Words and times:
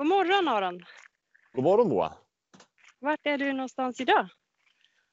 God 0.00 0.06
morgon 0.08 0.48
Aron! 0.48 0.84
God 1.52 1.64
morgon 1.64 1.88
Moa! 1.88 2.12
Vart 2.98 3.20
är 3.22 3.38
du 3.38 3.52
någonstans 3.52 4.00
idag? 4.00 4.28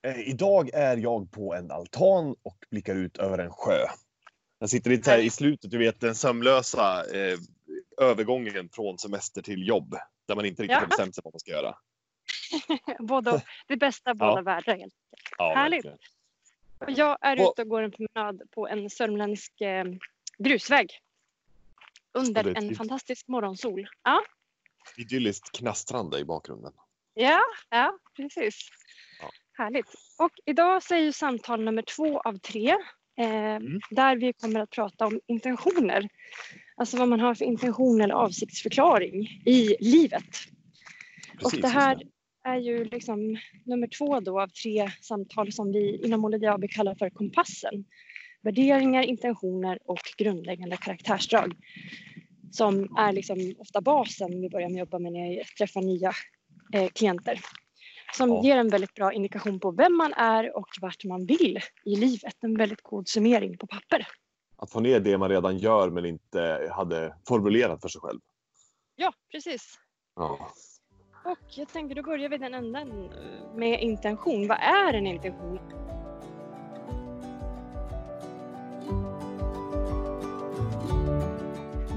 Eh, 0.08 0.20
idag 0.20 0.70
är 0.74 0.98
jag 0.98 1.32
på 1.32 1.54
en 1.56 1.72
altan 1.72 2.36
och 2.44 2.66
blickar 2.72 2.96
ut 2.96 3.18
över 3.18 3.38
en 3.38 3.52
sjö. 3.52 3.80
Jag 4.60 4.70
sitter 4.70 4.90
lite 4.90 5.12
här 5.12 5.20
i 5.20 5.30
slutet, 5.30 5.72
du 5.72 5.78
vet 5.78 6.00
den 6.00 6.16
sömlösa 6.16 7.04
eh, 7.16 7.38
övergången 8.02 8.70
från 8.70 8.98
semester 8.98 9.42
till 9.42 9.68
jobb. 9.68 9.96
Där 10.28 10.36
man 10.36 10.46
inte 10.46 10.62
riktigt 10.64 10.74
Ja. 10.76 10.80
har 10.80 10.88
bestämt 10.88 11.16
sig 11.16 11.22
vad 11.24 11.34
man 11.34 11.40
ska 11.40 11.52
göra. 11.52 11.76
Både, 13.00 13.42
det 13.68 13.78
bästa 13.78 14.12
av 14.12 14.16
båda 14.18 14.32
Ja. 14.36 14.42
världar. 14.42 14.78
helt. 14.78 14.94
Ja, 15.38 15.54
Härligt. 15.56 15.86
Och 16.80 16.92
Jag 16.92 17.18
är 17.22 17.42
Och- 17.42 17.52
ute 17.54 17.62
och 17.62 17.68
går 17.70 17.82
en 17.82 17.92
promenad 17.92 18.42
på 18.52 18.68
en 18.68 18.90
sörmländsk 18.90 19.62
eh, 19.62 19.86
grusväg. 20.38 20.92
Under 22.12 22.58
en 22.58 22.76
fantastisk 22.76 23.28
morgonsol. 23.28 23.88
Ja, 24.04 24.22
Idylliskt 24.98 25.52
knastrande 25.58 26.20
i 26.20 26.26
bakgrunden. 26.26 26.74
ja, 27.14 27.40
ja 27.70 27.98
precis. 28.16 28.70
Ja. 29.22 29.30
Härligt. 29.64 29.86
Och 30.20 30.32
idag 30.46 30.84
så 30.84 30.96
är 30.96 31.00
ju 31.00 31.12
samtal 31.12 31.64
nummer 31.64 31.82
två 31.82 32.20
av 32.20 32.38
tre. 32.38 32.70
Eh, 32.70 32.78
Mm. 33.56 33.80
Där 33.90 34.16
vi 34.18 34.34
kommer 34.34 34.60
att 34.60 34.70
prata 34.70 35.06
om 35.06 35.20
intentioner. 35.28 36.10
Alltså 36.76 36.98
vad 36.98 37.08
man 37.08 37.20
har 37.20 37.36
för 37.36 37.46
intention 37.46 38.02
eller 38.02 38.14
avsiktsförklaring 38.14 39.22
i 39.46 39.76
livet. 39.80 40.24
Precis, 41.40 41.52
det 41.52 41.58
just 41.68 41.74
här- 41.74 42.02
är 42.44 42.58
ju 42.58 42.84
liksom 42.84 43.38
nummer 43.66 43.88
två 43.98 44.20
då 44.20 44.42
av 44.42 44.48
tre 44.48 44.92
samtal 45.02 45.52
som 45.54 45.72
vi 45.72 46.02
inom 46.06 46.22
Molody 46.22 46.48
AB 46.48 46.68
kallar 46.72 46.96
för 46.96 47.10
kompassen. 47.10 47.86
Värderingar, 48.42 49.04
intentioner 49.04 49.80
och 49.86 50.00
grundläggande 50.18 50.78
karaktärsdrag. 50.78 51.54
Som 52.52 52.98
är 52.98 53.12
liksom 53.14 53.54
ofta 53.60 53.82
basen 53.82 54.42
vi 54.42 54.50
börjar 54.50 54.70
med 54.70 54.76
att 54.84 54.88
jobba 54.88 55.00
med 55.00 55.12
när 55.14 55.34
jag 55.38 55.46
träffar 55.48 55.82
nya 55.82 56.12
eh, 56.74 56.88
klienter. 56.90 57.40
Som 58.14 58.30
Ja. 58.30 58.44
ger 58.44 58.58
en 58.58 58.70
väldigt 58.70 58.94
bra 58.94 59.14
indikation 59.14 59.60
på 59.60 59.72
vem 59.72 59.98
man 59.98 60.14
är 60.14 60.58
och 60.58 60.68
vart 60.82 61.04
man 61.04 61.26
vill 61.26 61.60
i 61.86 61.96
livet. 61.96 62.34
En 62.42 62.58
väldigt 62.58 62.82
god 62.82 63.08
summering 63.08 63.58
på 63.58 63.68
papper. 63.68 64.08
Att 64.58 64.72
få 64.72 64.80
ner 64.80 65.00
det 65.00 65.18
man 65.18 65.30
redan 65.30 65.58
gör 65.58 65.90
men 65.90 66.06
inte 66.06 66.70
hade 66.76 67.16
formulerat 67.28 67.82
för 67.82 67.90
sig 67.90 68.02
själv. 68.02 68.20
Ja, 68.96 69.14
precis. 69.32 69.80
Ja. 70.16 70.52
Och 71.26 71.58
jag 71.58 71.68
tänker 71.70 71.96
då 71.96 72.04
börjar 72.04 72.30
vi 72.30 72.38
den 72.38 72.54
änden 72.54 72.92
eh, 72.92 73.56
med 73.56 73.82
intention. 73.82 74.48
Vad 74.48 74.58
är 74.58 74.94
en 74.94 75.08
intention? 75.08 75.60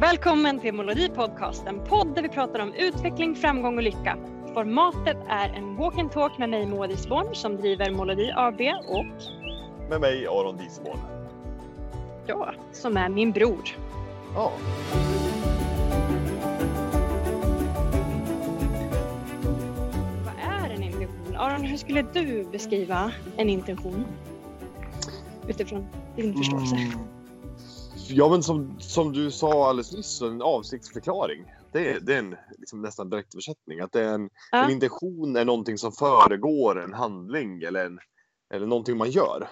Välkommen 0.00 0.60
till 0.60 0.74
Molodi 0.74 1.08
Podcast, 1.08 1.66
en 1.66 1.84
podd 1.84 2.14
där 2.14 2.22
vi 2.22 2.28
pratar 2.28 2.60
om 2.60 2.74
utveckling, 2.74 3.34
framgång 3.34 3.76
och 3.76 3.82
lycka. 3.82 4.16
Formatet 4.54 5.16
är 5.28 5.48
en 5.48 5.76
walk 5.76 5.98
and 5.98 6.12
talk 6.12 6.38
med 6.38 6.48
mig 6.48 6.66
Moa 6.66 6.86
Disborn 6.86 7.34
som 7.34 7.56
driver 7.56 7.90
Molodi 7.90 8.32
AB 8.36 8.60
och 8.88 9.04
Med 9.90 10.00
mig 10.00 10.26
Aron 10.26 10.56
Diesborn. 10.56 10.98
jag 12.26 12.54
som 12.72 12.96
är 12.96 13.08
min 13.08 13.32
bror. 13.32 13.76
Ja. 14.34 14.52
Vad 20.24 20.34
är 20.64 20.70
en 20.70 20.82
intention? 20.82 21.36
Aron, 21.36 21.64
hur 21.64 21.76
skulle 21.76 22.02
du 22.02 22.44
beskriva 22.52 23.12
en 23.36 23.48
intention? 23.48 24.06
Utifrån 25.48 25.86
din 26.16 26.34
förståelse. 26.34 26.76
Mm. 26.76 27.19
Ja, 28.12 28.28
men 28.28 28.42
som, 28.42 28.80
som 28.80 29.12
du 29.12 29.30
sa 29.30 29.68
alldeles 29.68 29.92
nyss, 29.92 30.20
en 30.22 30.42
avsiktsförklaring. 30.42 31.44
Det, 31.72 31.90
är- 31.94 32.00
det 32.00 32.14
är 32.14 32.18
en 32.18 32.36
liksom 32.58 32.82
nästan 32.82 33.10
direktöversättning. 33.10 33.80
Att 33.80 33.92
det 33.92 34.00
är 34.04 34.14
en, 34.14 34.30
Ja. 34.52 34.64
en 34.64 34.70
intention 34.70 35.36
är 35.36 35.44
någonting 35.44 35.78
som 35.78 35.92
föregår 35.92 36.80
en 36.82 36.94
handling 36.94 37.62
eller, 37.62 37.86
en, 37.86 37.98
eller 38.50 38.66
någonting 38.66 38.96
man 38.96 39.10
gör. 39.10 39.48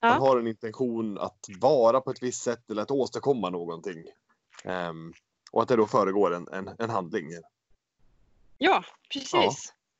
Ja. 0.00 0.08
Man 0.08 0.20
har 0.20 0.38
en 0.38 0.46
intention 0.46 1.18
att 1.18 1.46
vara 1.60 2.00
på 2.00 2.10
ett 2.10 2.22
visst 2.22 2.42
sätt 2.42 2.70
eller 2.70 2.82
att 2.82 2.90
åstadkomma 2.90 3.50
någonting. 3.50 4.04
Ehm, 4.64 5.12
och 5.52 5.62
att 5.62 5.68
det 5.68 5.76
då 5.76 5.86
föregår 5.86 6.34
en, 6.34 6.48
en, 6.48 6.70
en 6.78 6.90
handling. 6.90 7.28
Ja, 8.58 8.84
precis. 9.12 9.32
Ja. 9.34 9.52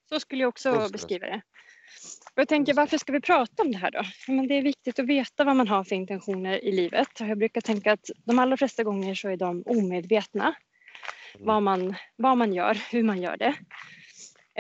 Så 0.09 0.21
skulle 0.21 0.43
jag 0.43 0.49
också 0.49 0.89
beskriva 0.93 1.27
det. 1.27 1.43
Jag 2.35 2.49
tänker, 2.49 2.75
varför 2.75 2.99
ska 2.99 3.13
vi 3.13 3.21
prata 3.21 3.63
om 3.63 3.73
det 3.73 3.79
här 3.79 3.91
då? 3.91 4.03
Men 4.29 4.49
det 4.49 4.55
är 4.55 4.63
viktigt 4.63 4.99
att 4.99 5.07
veta 5.07 5.45
vad 5.45 5.57
man 5.57 5.69
har 5.69 5.85
för 5.85 5.97
intentioner 5.97 6.65
i 6.65 6.73
livet. 6.73 7.09
Jag 7.21 7.39
brukar 7.39 7.61
tänka 7.61 7.93
att 7.93 8.11
de 8.25 8.39
allra 8.39 8.57
flesta 8.57 8.83
gånger 8.83 9.15
så 9.15 9.29
är 9.29 9.37
de 9.37 9.63
omedvetna. 9.67 10.55
Mm. 11.35 11.47
Vad, 11.47 11.63
man, 11.63 11.95
vad 12.17 12.39
man 12.39 12.53
gör, 12.53 12.79
hur 12.91 13.03
man 13.03 13.23
gör 13.23 13.37
det. 13.37 13.55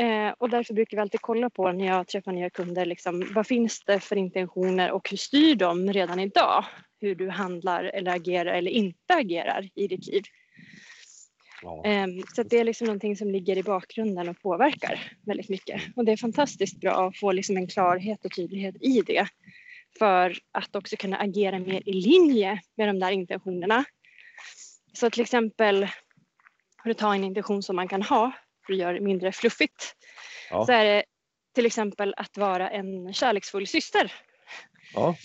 Eh, 0.02 0.34
och 0.38 0.50
därför 0.50 0.74
brukar 0.74 0.96
vi 0.96 1.00
alltid 1.00 1.20
kolla 1.20 1.50
på 1.50 1.72
när 1.72 1.86
jag 1.86 2.08
träffar 2.08 2.32
nya 2.32 2.50
kunder, 2.50 2.86
liksom, 2.86 3.32
vad 3.34 3.46
finns 3.46 3.84
det 3.84 4.00
för 4.00 4.16
intentioner 4.16 4.90
och 4.90 5.10
hur 5.10 5.16
styr 5.16 5.54
de 5.54 5.92
redan 5.92 6.20
idag? 6.20 6.64
Hur 7.00 7.14
du 7.14 7.28
handlar 7.28 7.84
eller 7.84 8.10
agerar 8.10 8.52
eller 8.52 8.70
inte 8.70 9.14
agerar 9.14 9.68
i 9.74 9.88
ditt 9.88 10.06
liv. 10.06 10.22
Ja. 11.62 11.82
Ehm, 11.84 12.22
Så 12.34 12.42
det 12.42 12.58
är 12.58 12.64
liksom 12.64 12.86
någonting 12.86 13.16
som 13.16 13.30
ligger 13.30 13.58
i 13.58 13.62
bakgrunden 13.62 14.28
och 14.28 14.42
påverkar 14.42 15.12
väldigt 15.26 15.48
mycket. 15.48 15.82
Och 15.96 16.04
det 16.04 16.12
är 16.12 16.16
fantastiskt 16.16 16.80
bra 16.80 17.08
att 17.08 17.16
få 17.16 17.32
liksom 17.32 17.56
en 17.56 17.66
klarhet 17.66 18.24
och 18.24 18.34
tydlighet 18.34 18.74
i 18.80 19.02
det. 19.06 19.28
För 19.98 20.38
att 20.52 20.76
också 20.76 20.96
kunna 20.96 21.16
agera 21.16 21.58
mer 21.58 21.82
i 21.88 21.92
linje 21.92 22.60
med 22.76 22.88
de 22.88 22.98
där 22.98 23.10
intentionerna. 23.10 23.84
Så 24.92 25.10
till 25.10 25.22
exempel, 25.22 25.88
för 26.82 26.90
att 26.90 26.98
ta 26.98 27.14
en 27.14 27.24
intention 27.24 27.62
som 27.62 27.76
man 27.76 27.88
kan 27.88 28.02
ha 28.02 28.32
för 28.66 28.72
att 28.72 28.78
göra 28.78 28.92
det 28.92 29.00
mindre 29.00 29.32
fluffigt. 29.32 29.96
Ja. 30.50 30.66
Så 30.66 30.72
är 30.72 30.84
det 30.84 31.04
till 31.54 31.66
exempel 31.66 32.14
att 32.16 32.38
vara 32.38 32.70
en 32.70 33.12
kärleksfull 33.12 33.66
syster. 33.66 34.12
Ja. 34.94 35.16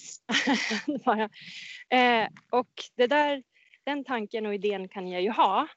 Bara. 1.06 1.30
Eh, 1.90 2.28
och 2.50 2.70
det 2.96 3.08
där, 3.08 3.44
den 3.84 4.04
tanken 4.04 4.46
och 4.46 4.54
idén 4.54 4.90
kan 4.90 5.08
jag 5.08 5.22
ju 5.22 5.32
ha. 5.32 5.68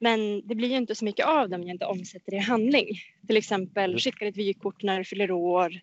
Men 0.00 0.46
det 0.48 0.54
blir 0.54 0.68
ju 0.68 0.76
inte 0.76 0.94
så 0.94 1.04
mycket 1.04 1.26
av 1.26 1.48
dem 1.48 1.60
om 1.60 1.66
jag 1.66 1.74
inte 1.74 1.86
omsätter 1.86 2.30
det 2.30 2.36
i 2.36 2.40
handling. 2.40 2.86
Till 3.26 3.36
exempel 3.36 3.90
Mm. 3.90 3.98
skickar 3.98 4.26
ett 4.26 4.36
vykort 4.36 4.82
när 4.82 4.98
du 4.98 5.04
fyller 5.04 5.30
år, 5.30 5.80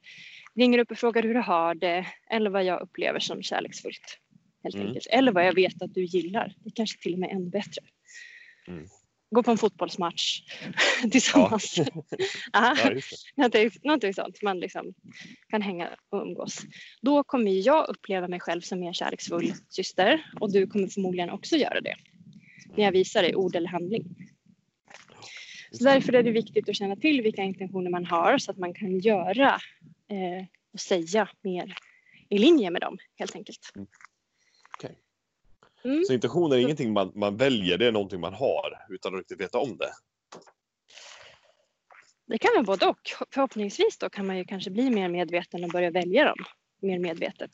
ringer 0.56 0.80
upp 0.80 0.92
och 0.92 0.98
frågar 0.98 1.24
hur 1.24 1.34
du 1.34 1.40
har 1.40 1.76
det 1.76 2.08
eller 2.30 2.50
vad 2.50 2.64
jag 2.64 2.82
upplever 2.82 3.20
som 3.20 3.44
kärleksfullt. 3.44 4.20
Helt 4.64 4.76
Mm. 4.76 4.88
enkelt. 4.88 5.08
Eller 5.12 5.32
vad 5.32 5.46
jag 5.48 5.54
vet 5.56 5.82
att 5.82 5.94
du 5.94 6.04
gillar. 6.06 6.56
Det 6.64 6.72
kanske 6.76 7.02
till 7.02 7.14
och 7.14 7.20
med 7.20 7.30
är 7.30 7.34
ännu 7.34 7.50
bättre. 7.50 7.82
Mm. 8.68 8.86
Gå 9.32 9.44
på 9.44 9.52
en 9.52 9.58
fotbollsmatch 9.58 10.42
tillsammans. 11.12 11.80
Ja, 12.54 12.76
det. 12.84 13.02
Någonting, 13.36 13.70
någonting 13.84 14.14
sånt. 14.14 14.42
Man 14.42 14.60
liksom 14.60 14.94
kan 15.50 15.62
hänga 15.62 15.90
och 16.10 16.22
umgås. 16.22 16.62
Då 17.02 17.24
kommer 17.24 17.52
jag 17.68 17.90
uppleva 17.90 18.28
mig 18.28 18.40
själv 18.40 18.62
som 18.62 18.80
mer 18.80 18.94
kärleksfull 18.94 19.54
syster 19.70 20.26
och 20.40 20.52
du 20.52 20.68
kommer 20.68 20.88
förmodligen 20.88 21.30
också 21.30 21.56
göra 21.56 21.82
det. 21.82 21.96
När 22.76 22.84
jag 22.84 22.92
visar 22.92 23.22
dig 23.22 23.36
ord 23.36 23.56
eller 23.56 23.68
handling. 23.68 24.04
Så 25.72 25.84
därför 25.84 26.14
är 26.14 26.24
det 26.24 26.32
viktigt 26.32 26.70
att 26.70 26.76
känna 26.76 26.96
till 26.96 27.22
vilka 27.22 27.44
intentioner 27.44 27.92
man 27.92 28.06
har 28.06 28.38
så 28.38 28.52
att 28.52 28.58
man 28.58 28.74
kan 28.74 29.00
göra 29.00 29.50
eh, 30.08 30.46
och 30.74 30.80
säga 30.80 31.30
mer 31.42 31.76
i 32.30 32.38
linje 32.38 32.72
med 32.72 32.82
dem 32.82 32.98
helt 33.16 33.36
enkelt. 33.36 33.60
Okej. 34.78 35.00
Mm. 35.84 36.04
Så 36.04 36.14
intention 36.14 36.52
är 36.52 36.58
ingenting 36.58 36.94
man, 36.94 37.12
man 37.16 37.38
väljer, 37.38 37.78
det 37.78 37.88
är 37.88 37.92
någonting 37.92 38.20
man 38.20 38.34
har 38.34 38.86
utan 38.90 39.14
att 39.14 39.20
riktigt 39.20 39.42
veta 39.42 39.58
om 39.58 39.78
det. 39.78 39.92
Det 42.26 42.38
kan 42.38 42.52
vara 42.56 42.64
både 42.64 42.86
och. 42.86 43.10
Förhoppningsvis 43.34 43.98
då 43.98 44.10
kan 44.10 44.28
man 44.28 44.38
ju 44.38 44.46
kanske 44.46 44.72
bli 44.72 44.90
mer 44.90 45.10
medveten 45.10 45.64
och 45.64 45.70
börja 45.70 45.92
välja 45.92 46.26
dem 46.26 46.38
mer 46.82 47.00
medvetet. 47.00 47.52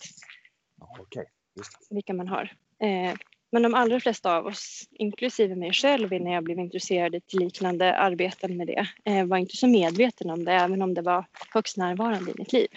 Okej, 1.00 1.26
det. 1.56 1.96
vilka 1.96 2.14
man 2.14 2.28
har. 2.28 2.54
Eh, 2.80 3.14
men 3.52 3.62
de 3.62 3.74
allra 3.74 4.00
flesta 4.00 4.38
av 4.38 4.46
oss, 4.46 4.88
inklusive 4.92 5.56
mig 5.56 5.74
själv 5.74 6.12
när 6.12 6.34
jag 6.34 6.44
blev 6.44 6.60
intresserad 6.60 7.28
till 7.28 7.40
liknande 7.40 7.96
arbeten 7.96 8.58
med 8.58 8.68
det, 8.68 8.88
eh, 9.06 9.26
var 9.26 9.38
inte 9.38 9.58
så 9.58 9.68
medveten 9.68 10.30
om 10.30 10.46
det, 10.46 10.52
även 10.52 10.82
om 10.82 10.94
det 10.94 11.02
var 11.02 11.26
högst 11.54 11.78
närvarande 11.78 12.32
i 12.32 12.34
mitt 12.38 12.54
liv. 12.54 12.68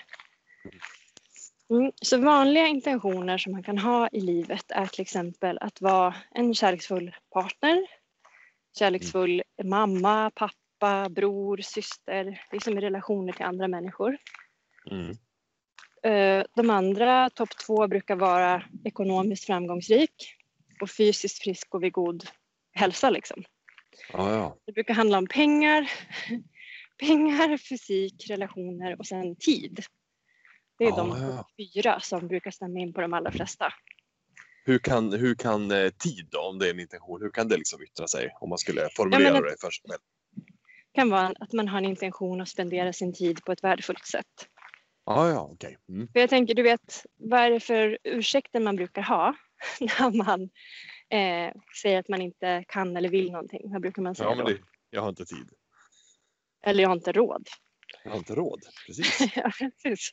Mm, 1.70 1.93
så 2.02 2.19
vanliga 2.19 2.67
intentioner 2.67 3.38
som 3.38 3.52
man 3.52 3.62
kan 3.62 3.79
ha 3.79 4.08
i 4.12 4.20
livet 4.20 4.64
är 4.69 4.87
till 4.87 5.02
exempel 5.02 5.58
att 5.61 5.81
vara 5.81 6.14
en 6.31 6.55
kärleksfull 6.55 7.14
partner, 7.32 7.87
kärleksfull 8.79 9.43
mamma, 9.64 10.31
pappa, 10.35 11.08
bror, 11.08 11.56
syster, 11.56 12.41
liksom 12.52 12.79
i 12.79 12.81
relationer 12.81 13.32
till 13.32 13.44
andra 13.44 13.69
människor. 13.69 14.17
Mm. 14.91 15.11
Eh, 16.02 16.44
De 16.56 16.70
andra, 16.70 17.31
topp 17.31 17.50
två, 17.67 17.88
brukar 17.88 18.17
vara 18.17 18.62
ekonomiskt 18.85 19.44
framgångsrik 19.44 20.37
och 20.82 20.90
fysiskt 20.90 21.43
frisk 21.43 21.75
och 21.75 21.82
vid 21.82 21.93
god 21.93 22.25
hälsa. 22.73 23.11
Liksom. 23.11 23.44
Ja, 24.12 24.32
ja. 24.32 24.56
Det 24.67 24.73
brukar 24.73 24.94
handla 24.94 25.19
om 25.19 25.26
pengar, 25.26 25.90
pengar, 27.00 27.56
fysik, 27.56 28.31
relationer 28.31 28.99
och 28.99 29.06
sen 29.06 29.37
tid. 29.37 29.84
Det 30.79 30.84
är 30.84 30.88
Ja, 30.88 30.96
de 30.96 31.44
fyra 31.56 32.00
som 32.00 32.29
brukar 32.29 32.50
stämma 32.50 32.79
in 32.79 32.93
på 32.93 33.00
de 33.00 33.12
allra 33.12 33.32
flesta. 33.32 33.73
Hur 34.64 34.79
kan, 34.79 35.12
hur 35.12 35.34
kan 35.34 35.70
eh, 35.70 35.90
tid 35.90 36.29
då, 36.31 36.40
om 36.40 36.58
det 36.58 36.67
är 36.67 36.70
en 36.70 36.81
intention, 36.81 37.23
hur 37.23 37.31
kan 37.31 37.49
det 37.49 37.56
liksom 37.56 37.82
yttra 37.82 38.06
sig 38.06 38.37
om 38.40 38.49
man 38.49 38.58
skulle 38.58 38.88
formulera 38.96 39.40
det 39.40 39.61
för 39.61 39.70
sig 39.70 39.85
själv? 39.88 40.00
kan 40.94 41.11
vara 41.11 41.32
att 41.40 41.52
man 41.52 41.69
har 41.69 41.78
en 41.78 41.85
intention 41.85 42.40
att 42.40 42.49
spendera 42.49 42.93
sin 42.93 43.12
tid 43.12 43.44
på 43.44 43.52
ett 43.52 43.64
värdefullt 43.64 44.06
sätt. 44.06 44.49
Ja, 45.06 45.31
ja, 45.31 45.49
okej. 45.52 45.78
Mm. 45.88 46.08
För 46.12 46.20
jag 46.20 46.31
tänker, 46.31 46.55
du 46.55 46.62
vet, 46.62 47.06
vad 47.17 47.40
är 47.40 47.50
det 47.50 47.61
för 47.61 47.99
ursäkter 48.05 48.61
man 48.61 48.76
brukar 48.76 49.02
ha 49.02 49.35
när 49.81 50.11
man 50.11 50.43
eh, 51.09 51.55
säger 51.82 51.99
att 51.99 52.09
man 52.09 52.23
inte 52.23 52.64
kan 52.69 52.97
eller 52.97 53.09
vill 53.09 53.32
någonting? 53.32 53.73
Vad 53.73 53.82
brukar 53.82 54.03
man 54.03 54.14
säga 54.14 54.29
Ja, 54.29 54.35
men 54.35 54.44
då? 54.44 54.53
det, 54.53 54.59
jag 54.91 55.03
har 55.03 55.09
inte 55.09 55.25
tid. 55.25 55.50
Eller 56.62 56.82
jag 56.82 56.88
har 56.88 56.97
inte 56.97 57.12
råd. 57.12 57.49
Jag 58.05 58.11
har 58.11 58.19
inte 58.19 58.35
råd. 58.35 58.61
Precis. 58.87 59.20
ja, 59.37 59.53
precis. 59.82 60.11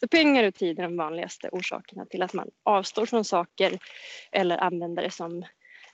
Så 0.00 0.08
pengar 0.08 0.44
och 0.44 0.54
tid 0.54 0.78
är 0.78 0.82
de 0.82 0.96
vanligaste 0.96 1.48
orsakerna 1.52 2.06
till 2.06 2.22
att 2.22 2.32
man 2.32 2.50
avstår 2.62 3.06
från 3.06 3.24
saker 3.24 3.78
eller 4.32 4.58
använder 4.58 5.02
det 5.02 5.10
som 5.10 5.44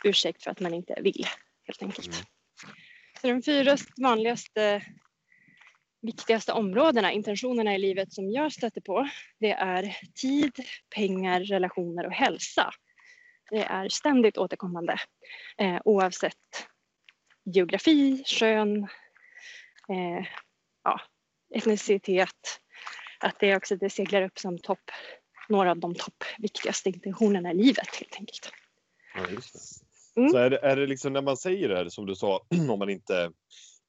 ursäkt 0.05 0.43
för 0.43 0.50
att 0.50 0.61
man 0.61 0.75
inte 0.75 0.99
vill, 1.03 1.27
helt 1.67 1.83
enkelt. 1.83 2.06
Mm. 2.06 2.27
Så 3.21 3.27
de 3.27 3.43
fyra 3.43 3.77
vanligaste 3.97 4.83
viktigaste 6.03 6.53
områdena, 6.53 7.12
intentionerna 7.12 7.75
i 7.75 7.79
livet 7.79 8.12
som 8.12 8.31
jag 8.31 8.53
stöter 8.53 8.81
på, 8.81 9.09
det 9.39 9.53
är 9.53 9.97
tid, 10.15 10.53
pengar, 10.95 11.41
relationer 11.41 12.06
och 12.06 12.12
hälsa. 12.12 12.71
Det 13.50 13.62
är 13.62 13.89
ständigt 13.89 14.39
återkommande 14.39 15.00
eh, 15.59 15.79
oavsett 15.85 16.35
geografi, 17.45 18.23
kön, 18.27 18.83
eh, 19.89 20.27
ja, 20.85 21.00
etnicitet. 21.55 22.61
Att 23.21 23.41
det 23.41 23.56
också 23.56 23.77
det 23.77 23.91
seglar 23.91 24.23
upp 24.23 24.39
som 24.39 24.59
topp, 24.59 24.91
några 25.49 25.71
av 25.71 25.79
de 25.79 25.95
topp 25.95 26.25
viktigaste 26.39 26.89
intentionerna 26.89 27.50
i 27.50 27.55
livet 27.55 27.97
helt 27.97 28.17
enkelt. 28.17 28.53
Ja. 29.15 29.27
Mm. 30.17 30.31
Så 30.31 30.37
är 30.37 30.50
det, 30.50 30.59
är 30.59 30.77
det 30.77 30.87
liksom 30.87 31.12
när 31.12 31.23
man 31.23 31.37
säger 31.37 31.69
det 31.69 31.77
här, 31.77 31.89
som 31.89 32.06
du 32.06 32.15
sa, 32.15 32.47
om 32.71 32.79
man 32.79 32.91
inte 32.91 33.31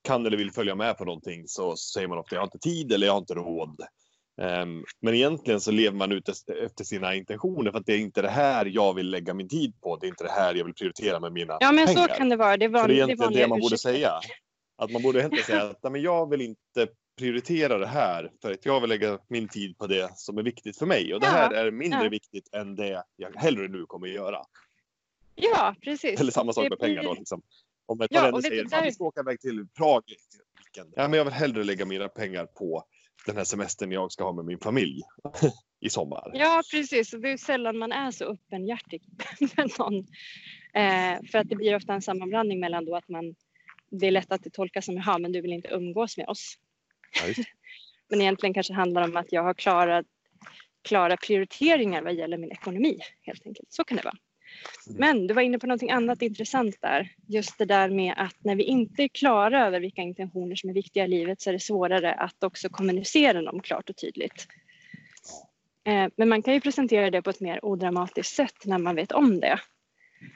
kan 0.01 0.25
eller 0.25 0.38
vill 0.38 0.51
följa 0.51 0.75
med 0.75 0.97
på 0.97 1.06
någonting 1.06 1.47
så 1.47 1.77
säger 1.77 2.07
man 2.07 2.17
ofta 2.17 2.35
jag 2.35 2.41
har 2.41 2.47
inte 2.47 2.59
tid 2.59 2.91
eller 2.91 3.07
jag 3.07 3.13
har 3.13 3.19
inte 3.19 3.33
råd. 3.33 3.81
Ehm, 4.41 4.83
men 5.01 5.13
egentligen 5.13 5.59
så 5.62 5.71
lever 5.71 5.97
man 5.97 6.12
ut 6.12 6.30
efter 6.63 6.83
sina 6.83 7.15
intentioner 7.15 7.71
för 7.71 7.80
att 7.80 7.86
det 7.86 7.94
är 7.94 7.97
inte 7.97 8.21
det 8.21 8.30
här 8.30 8.65
jag 8.65 8.94
vill 8.94 9.09
lägga 9.09 9.33
min 9.33 9.50
tid 9.50 9.81
på. 9.81 9.95
Det 9.97 10.06
är 10.06 10.09
inte 10.09 10.24
det 10.24 10.31
här 10.31 10.56
jag 10.56 10.65
vill 10.65 10.74
prioritera 10.74 11.19
med 11.19 11.31
mina 11.31 11.57
Ja 11.59 11.71
men 11.71 11.86
pengar. 11.86 12.07
så 12.07 12.13
kan 12.13 12.30
det 12.30 12.36
vara. 12.36 12.57
Det 12.57 12.65
är, 12.65 12.69
van, 12.69 12.88
det 12.88 12.94
är 12.94 12.95
egentligen 12.95 13.33
det 13.33 13.47
man 13.47 13.59
borde 13.59 13.77
säga. 13.77 14.12
Att 14.77 14.91
man 14.91 15.01
borde 15.01 15.19
egentligen 15.19 15.45
säga 15.45 15.63
att 15.63 15.83
"Nej, 15.83 15.91
men 15.91 16.01
jag 16.01 16.30
vill 16.30 16.41
inte 16.41 16.88
prioritera 17.18 17.77
det 17.77 17.88
här 17.88 18.31
för 18.41 18.51
att 18.51 18.65
jag 18.65 18.81
vill 18.81 18.89
lägga 18.89 19.19
min 19.27 19.47
tid 19.47 19.77
på 19.77 19.88
det 19.88 20.12
som 20.15 20.38
är 20.38 20.44
viktigt 20.44 20.77
för 20.77 20.85
mig 20.85 21.13
och 21.13 21.19
det 21.19 21.25
Ja, 21.27 21.31
här 21.31 21.51
är 21.53 21.71
mindre 21.71 22.03
ja. 22.03 22.09
viktigt 22.09 22.53
än 22.53 22.75
det 22.75 23.03
jag 23.15 23.31
hellre 23.35 23.68
nu 23.68 23.85
kommer 23.85 24.07
att 24.07 24.13
göra. 24.13 24.38
Ja 25.35 25.75
precis. 25.83 26.19
Eller 26.19 26.31
samma 26.31 26.53
sak 26.53 26.63
Det 26.63 26.69
med 26.69 26.80
pengar 26.80 27.03
då. 27.03 27.13
Liksom. 27.13 27.42
Om 27.85 28.01
ett 28.01 28.07
Ja, 28.12 28.19
par 28.21 28.31
och 28.33 28.44
vänner 28.44 28.50
vet 28.56 28.63
du, 28.63 28.69
säger 28.69 28.81
att 28.83 28.88
vi 28.88 28.92
ska 28.94 29.03
åka 29.03 29.21
iväg 29.21 29.39
till 29.42 29.68
Prag. 29.77 30.03
i 30.07 30.15
weekend." 30.63 30.94
Ja, 30.95 31.07
men 31.07 31.18
jag 31.18 31.25
vill 31.25 31.33
hellre 31.33 31.63
lägga 31.63 31.85
mina 31.85 32.07
pengar 32.07 32.45
på 32.45 32.83
den 33.25 33.38
här 33.38 33.44
semestern 33.44 33.92
jag 33.92 34.12
ska 34.12 34.24
ha 34.24 34.33
med 34.33 34.45
min 34.45 34.60
familj 34.60 35.01
i 35.80 35.89
sommar. 35.89 36.31
Ja 36.33 36.63
precis, 36.71 37.13
och 37.13 37.19
det 37.19 37.30
är 37.30 37.38
sällan 37.38 37.77
man 37.77 37.92
är 37.92 38.12
så 38.12 38.25
öppenhjärtig 38.25 39.04
med 39.57 39.71
någon. 39.80 39.98
Eh, 40.74 41.30
för 41.31 41.38
att 41.38 41.50
det 41.50 41.56
blir 41.56 41.75
ofta 41.75 41.94
en 41.94 42.01
sammanblandning 42.01 42.60
mellan 42.60 42.86
då 42.86 42.95
att 42.95 43.10
man, 43.10 43.36
det 43.92 44.07
är 44.07 44.12
lätt 44.12 44.31
att 44.31 44.44
det 44.44 44.50
tolkas 44.50 44.86
som 44.86 44.95
jaha 44.95 45.18
men 45.18 45.31
du 45.31 45.42
vill 45.42 45.54
inte 45.54 45.69
umgås 45.69 46.18
med 46.18 46.30
oss. 46.30 46.56
Just. 47.27 47.39
Men 48.12 48.21
egentligen 48.21 48.54
kanske 48.54 48.74
handlar 48.74 49.01
om 49.01 49.18
att 49.18 49.31
jag 49.31 49.44
har 49.44 49.54
klara, 49.54 50.04
klara 50.81 51.18
prioriteringar 51.18 52.01
vad 52.01 52.13
gäller 52.13 52.38
min 52.38 52.51
ekonomi 52.51 53.00
helt 53.21 53.45
enkelt. 53.45 53.74
Så 53.74 53.83
kan 53.83 53.98
det 53.98 54.04
vara. 54.04 54.18
Mm. 54.88 55.00
Men 55.00 55.27
du 55.27 55.33
var 55.33 55.41
inne 55.41 55.59
på 55.59 55.67
någonting 55.67 55.91
annat 55.91 56.21
intressant 56.21 56.75
där. 56.81 57.09
Just 57.27 57.57
det 57.57 57.65
där 57.65 57.89
med 57.89 58.13
att 58.17 58.35
när 58.44 58.56
vi 58.56 58.63
inte 58.63 59.03
är 59.03 59.07
klara 59.07 59.65
över 59.65 59.79
vilka 59.79 60.01
intentioner 60.01 60.56
som 60.56 60.69
är 60.69 60.73
viktiga 60.73 61.06
i 61.06 61.07
livet 61.07 61.41
så 61.41 61.50
är 61.50 61.53
det 61.53 61.59
svårare 61.59 62.13
att 62.13 62.44
också 62.44 62.69
kommunicera 62.69 63.41
dem 63.41 63.59
klart 63.61 63.89
och 63.89 63.97
tydligt. 63.97 64.47
Eh, 65.83 66.07
Men 66.15 66.29
man 66.29 66.41
kan 66.41 66.53
ju 66.53 66.61
presentera 66.61 67.09
det 67.09 67.21
på 67.21 67.29
ett 67.29 67.39
mer 67.39 67.65
odramatiskt 67.65 68.35
sätt 68.35 68.65
när 68.65 68.77
man 68.77 68.95
vet 68.95 69.11
om 69.11 69.39
det. 69.39 69.59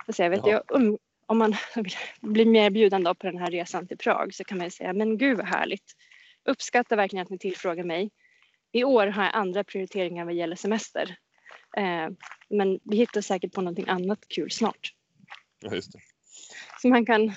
Alltså 0.07 0.23
jag 0.23 0.29
vet, 0.29 0.47
jag, 0.47 0.61
um, 0.69 0.97
om 1.25 1.37
man 1.37 1.55
blir 2.21 2.45
mer 2.45 2.69
bjuden 2.69 3.03
på 3.03 3.27
den 3.27 3.37
här 3.37 3.51
resan 3.51 3.87
till 3.87 3.97
Prag 3.97 4.33
så 4.33 4.43
kan 4.43 4.57
man 4.57 4.67
ju 4.67 4.71
säga 4.71 4.93
men 4.93 5.17
gud 5.17 5.37
vad 5.37 5.47
härligt. 5.47 5.93
Uppskattar 6.45 6.95
verkligen 6.95 7.23
att 7.23 7.29
ni 7.29 7.37
tillfrågar 7.37 7.83
mig. 7.83 8.11
I 8.71 8.83
år 8.83 9.07
har 9.07 9.23
jag 9.23 9.35
andra 9.35 9.63
prioriteringar 9.63 10.25
vad 10.25 10.33
gäller 10.33 10.55
semester. 10.55 11.15
Eh, 11.77 12.09
Men 12.49 12.79
vi 12.83 12.97
hittar 12.97 13.21
säkert 13.21 13.53
på 13.53 13.61
någonting 13.61 13.87
annat 13.87 14.19
kul 14.27 14.51
snart. 14.51 14.93
Ja, 15.59 15.75
just 15.75 15.91
det. 15.93 15.99
Så 16.81 16.87
man 16.87 17.05
kan 17.05 17.31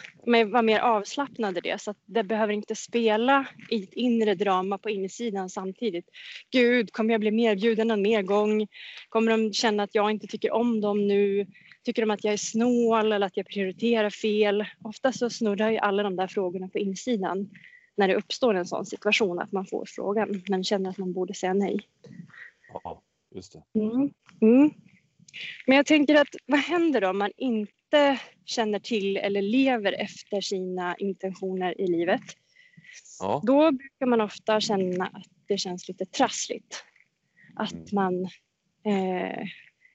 vara 0.47 0.63
mer 0.63 0.81
avslappnad 0.81 1.59
i 1.59 1.61
det 1.61 1.81
så 1.81 1.91
att 1.91 1.97
det 2.05 2.25
behöver 2.25 2.53
inte 2.53 2.75
spela 2.75 3.47
i 3.71 3.83
ett 3.83 3.93
inre 3.93 4.35
drama 4.35 4.79
på 4.79 4.91
insidan 4.91 5.51
samtidigt. 5.51 6.09
Gud, 6.51 6.93
kommer 6.93 7.15
jag 7.15 7.21
bli 7.21 7.31
medbjuden 7.31 7.91
en 7.91 8.03
mer 8.03 8.23
gång? 8.23 8.67
Kommer 9.09 9.31
de 9.31 9.53
känna 9.53 9.83
att 9.83 9.95
jag 9.95 10.11
inte 10.11 10.27
tycker 10.27 10.53
om 10.53 10.81
dem 10.81 11.07
nu? 11.09 11.47
Tycker 11.85 12.03
de 12.03 12.11
att 12.11 12.25
jag 12.25 12.33
är 12.33 12.37
snål 12.37 13.13
eller 13.13 13.27
att 13.27 13.37
jag 13.37 13.47
prioriterar 13.47 14.11
fel? 14.11 14.65
Ofta 14.85 15.13
så 15.13 15.31
snurrar 15.31 15.71
ju 15.71 15.79
alla 15.79 16.03
de 16.03 16.17
där 16.17 16.27
frågorna 16.27 16.69
på 16.69 16.79
insidan 16.79 17.51
när 17.97 18.09
det 18.09 18.15
uppstår 18.15 18.55
en 18.55 18.67
sån 18.67 18.87
situation 18.87 19.39
att 19.39 19.53
man 19.53 19.67
får 19.67 19.85
frågan 19.89 20.43
men 20.49 20.65
känner 20.65 20.91
att 20.91 20.99
man 20.99 21.13
borde 21.13 21.35
säga 21.35 21.55
nej. 21.55 21.81
Ja, 22.73 23.03
just 23.37 23.53
det. 23.53 23.81
Mm. 23.81 24.11
Mm. 24.41 24.71
Men 25.67 25.77
jag 25.77 25.87
tänker 25.87 26.15
att 26.15 26.37
vad 26.47 26.61
händer 26.61 27.01
då 27.01 27.09
om 27.11 27.19
man 27.19 27.31
inte 27.37 28.21
känner 28.45 28.79
till 28.79 29.17
eller 29.17 29.43
lever 29.43 29.93
efter 29.93 30.41
sina 30.41 30.97
intentioner 30.99 31.81
i 31.81 31.87
livet? 31.87 32.21
Ja. 33.21 33.43
Då 33.45 33.73
brukar 33.73 34.07
man 34.07 34.21
ofta 34.21 34.61
känna 34.61 35.07
att 35.07 35.27
det 35.49 35.59
känns 35.59 35.89
lite 35.89 36.07
trassligt. 36.07 36.85
Att 37.57 37.73
Mm. 37.73 37.87
man 37.93 38.25
eh, 38.95 39.47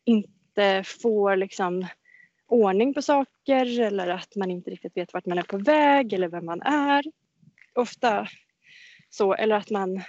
inte 0.05 0.83
får 1.01 1.35
liksom 1.35 1.87
ordning 2.47 2.93
på 2.93 3.01
saker 3.01 3.79
eller 3.79 4.07
att 4.07 4.35
man 4.35 4.51
inte 4.51 4.71
riktigt 4.71 4.97
vet 4.97 5.13
vart 5.13 5.25
man 5.25 5.37
är 5.37 5.43
på 5.43 5.57
väg 5.57 6.13
eller 6.13 6.27
vem 6.27 6.45
man 6.45 6.61
är. 6.61 7.03
Ofta 7.75 8.27
så, 9.09 9.33
eller 9.33 9.55
att 9.55 9.69
man 9.69 10.01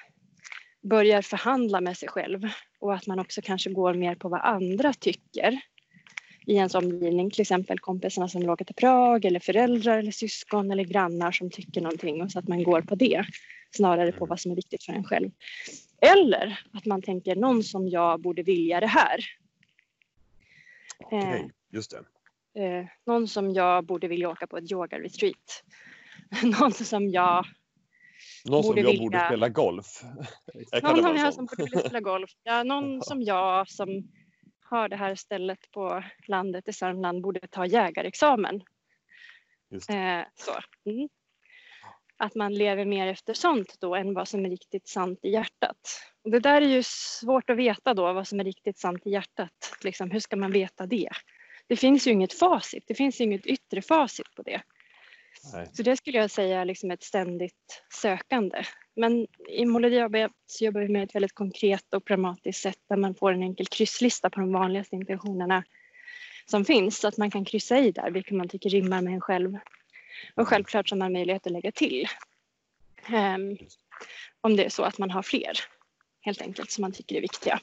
börjar 0.83 1.23
förhandla 1.23 1.81
med 1.81 1.97
sig 1.97 2.09
själv 2.09 2.49
och 2.79 2.95
att 2.95 3.07
man 3.07 3.19
också 3.19 3.41
kanske 3.43 3.71
går 3.71 3.95
mer 3.95 4.15
på 4.15 4.29
vad 4.29 4.41
andra 4.41 4.93
tycker 4.93 5.61
i 6.47 6.55
ens 6.55 6.75
omgivning, 6.75 7.31
till 7.31 7.41
exempel 7.41 7.79
kompisarna 7.79 8.29
som 8.29 8.41
vill 8.41 8.51
åka 8.51 8.65
till 8.65 8.75
Prag 8.75 9.25
eller 9.25 9.41
föräldrar 9.41 9.99
eller 9.99 10.11
syskon 10.11 10.71
eller 10.71 10.85
grannar 10.85 11.33
som 11.33 11.51
tycker 11.51 11.81
någonting 11.81 12.23
och 12.23 12.31
så 12.31 12.39
att 12.39 12.49
man 12.49 12.63
går 12.63 12.81
på 12.81 12.95
det 12.95 13.25
snarare 13.71 14.13
på 14.13 14.27
vad 14.27 14.41
som 14.41 14.53
är 14.53 14.57
viktigt 14.57 14.85
för 14.85 14.93
en 14.93 15.05
själv. 15.05 15.31
Eller 16.01 16.61
att 16.73 16.87
man 16.87 17.03
tänker 17.03 17.37
någon 17.37 17.63
som 17.63 17.89
jag 17.89 18.21
borde 18.21 18.43
vilja 18.43 18.81
det 18.81 18.87
här. 18.87 19.25
Okej, 20.99 21.51
just 21.71 21.91
det. 21.91 22.05
Eh, 22.63 22.87
någon 23.07 23.29
som 23.29 23.53
jag 23.53 23.85
borde 23.85 24.09
vilja 24.09 24.29
åka 24.29 24.47
på 24.47 24.57
ett 24.57 24.73
yoga-retreat. 24.73 25.65
någon 26.61 26.73
som 26.73 27.09
jag 27.09 27.47
Någon 28.45 28.63
som 28.65 28.77
jag 28.77 28.85
vilja- 28.85 29.01
borde 29.01 29.25
spela 29.27 29.49
golf. 29.49 29.87
Jag 30.73 30.83
Någon 31.03 31.17
er 31.17 31.23
sån. 31.25 31.33
som 31.33 31.47
borde 31.47 31.63
vilja 31.65 31.81
spela 31.81 32.01
golf. 32.01 32.31
Ja, 32.43 32.63
någon 32.63 33.03
som 33.03 33.23
jag 33.23 33.69
som 33.69 34.09
har 34.65 34.89
det 34.89 34.97
här 34.97 35.15
stället 35.15 35.71
på 35.71 36.05
landet 36.29 36.69
i 36.69 36.73
Sörmland 36.73 37.23
borde 37.23 37.49
ta 37.49 37.67
jägarexamen. 37.67 38.55
Eh, 39.89 40.25
så. 40.35 40.53
Mm. 40.91 41.09
Att 42.17 42.35
man 42.35 42.55
lever 42.55 42.85
mer 42.85 43.07
efter 43.07 43.35
sånt 43.35 43.77
då 43.81 43.95
än 43.95 44.15
vad 44.15 44.29
som 44.29 44.45
är 44.45 44.51
riktigt 44.51 44.89
sant 44.89 45.19
i 45.23 45.31
hjärtat. 45.31 45.77
Och 46.25 46.31
det 46.31 46.41
där 46.41 46.63
är 46.63 46.67
ju 46.67 46.83
svårt 46.87 47.51
att 47.51 47.57
veta 47.57 47.95
då 47.95 48.13
vad 48.13 48.29
som 48.29 48.41
är 48.41 48.45
riktigt 48.45 48.79
sant 48.79 49.07
i 49.07 49.11
hjärtat. 49.11 49.77
Liksom, 49.85 50.11
hur 50.11 50.21
ska 50.21 50.37
man 50.37 50.53
veta 50.53 50.87
det? 50.87 51.09
Det 51.67 51.77
finns 51.77 52.07
ju 52.07 52.11
inget 52.11 52.33
facit. 52.33 52.85
Det 52.87 52.95
finns 52.95 53.21
inget 53.21 53.47
yttre 53.47 53.83
facit 53.83 54.35
på 54.37 54.43
det. 54.43 54.63
Nej. 55.53 55.69
Så 55.73 55.83
det 55.83 55.97
skulle 55.97 56.19
jag 56.19 56.31
säga 56.31 56.61
är 56.61 56.65
liksom 56.65 56.91
ett 56.91 57.03
ständigt 57.03 57.83
sökande. 57.95 58.65
Men 58.97 59.27
i 59.49 59.65
Molodi 59.65 60.01
AB 60.01 60.17
så 60.47 60.65
jobbar 60.65 60.81
vi 60.81 60.89
med 60.89 61.05
ett 61.05 61.15
väldigt 61.15 61.35
konkret 61.35 61.95
och 61.95 62.05
pragmatiskt 62.05 62.63
sätt 62.63 62.79
där 62.89 62.97
man 62.97 63.15
får 63.15 63.33
en 63.33 63.43
enkel 63.43 63.67
krysslista 63.67 64.31
på 64.31 64.41
de 64.41 64.53
vanligaste 64.53 64.97
intentionerna 64.97 65.65
som 66.47 66.65
finns 66.65 66.99
så 66.99 67.09
att 67.09 67.17
man 67.17 67.31
kan 67.31 67.45
kryssa 67.45 67.79
i 67.79 67.91
där 67.91 68.11
vilka 68.11 68.35
man 68.35 68.49
tycker 68.49 68.71
rimmar 68.71 69.03
med 69.03 69.13
en 69.15 69.21
själv. 69.21 69.59
Och 70.35 70.49
självklart 70.49 70.89
så 70.89 70.95
har 70.95 70.99
man 70.99 71.13
möjlighet 71.13 71.47
att 71.47 71.53
lägga 71.53 71.73
till. 71.73 72.09
um, 73.09 73.59
om 74.41 74.57
det 74.57 74.65
är 74.65 74.69
så 74.69 74.83
att 74.83 74.99
man 74.99 75.11
har 75.11 75.23
fler 75.23 75.53
helt 76.21 76.43
enkelt 76.43 76.71
som 76.71 76.83
man 76.83 76.93
tycker 76.93 77.17
är 77.17 77.21
viktiga. 77.21 77.61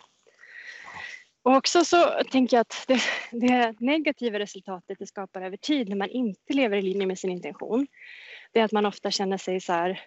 Och 1.43 1.55
också 1.55 1.85
så 1.85 2.23
tänker 2.31 2.57
jag 2.57 2.61
att 2.61 2.85
det, 2.87 3.01
det 3.31 3.75
negativa 3.79 4.39
resultatet 4.39 4.99
det 4.99 5.07
skapar 5.07 5.41
över 5.41 5.57
tid 5.57 5.89
när 5.89 5.95
man 5.95 6.09
inte 6.09 6.53
lever 6.53 6.77
i 6.77 6.81
linje 6.81 7.07
med 7.07 7.19
sin 7.19 7.31
intention, 7.31 7.87
det 8.51 8.59
är 8.59 8.63
att 8.63 8.71
man 8.71 8.85
ofta 8.85 9.11
känner 9.11 9.37
sig 9.37 9.61
så 9.61 9.73
här 9.73 10.01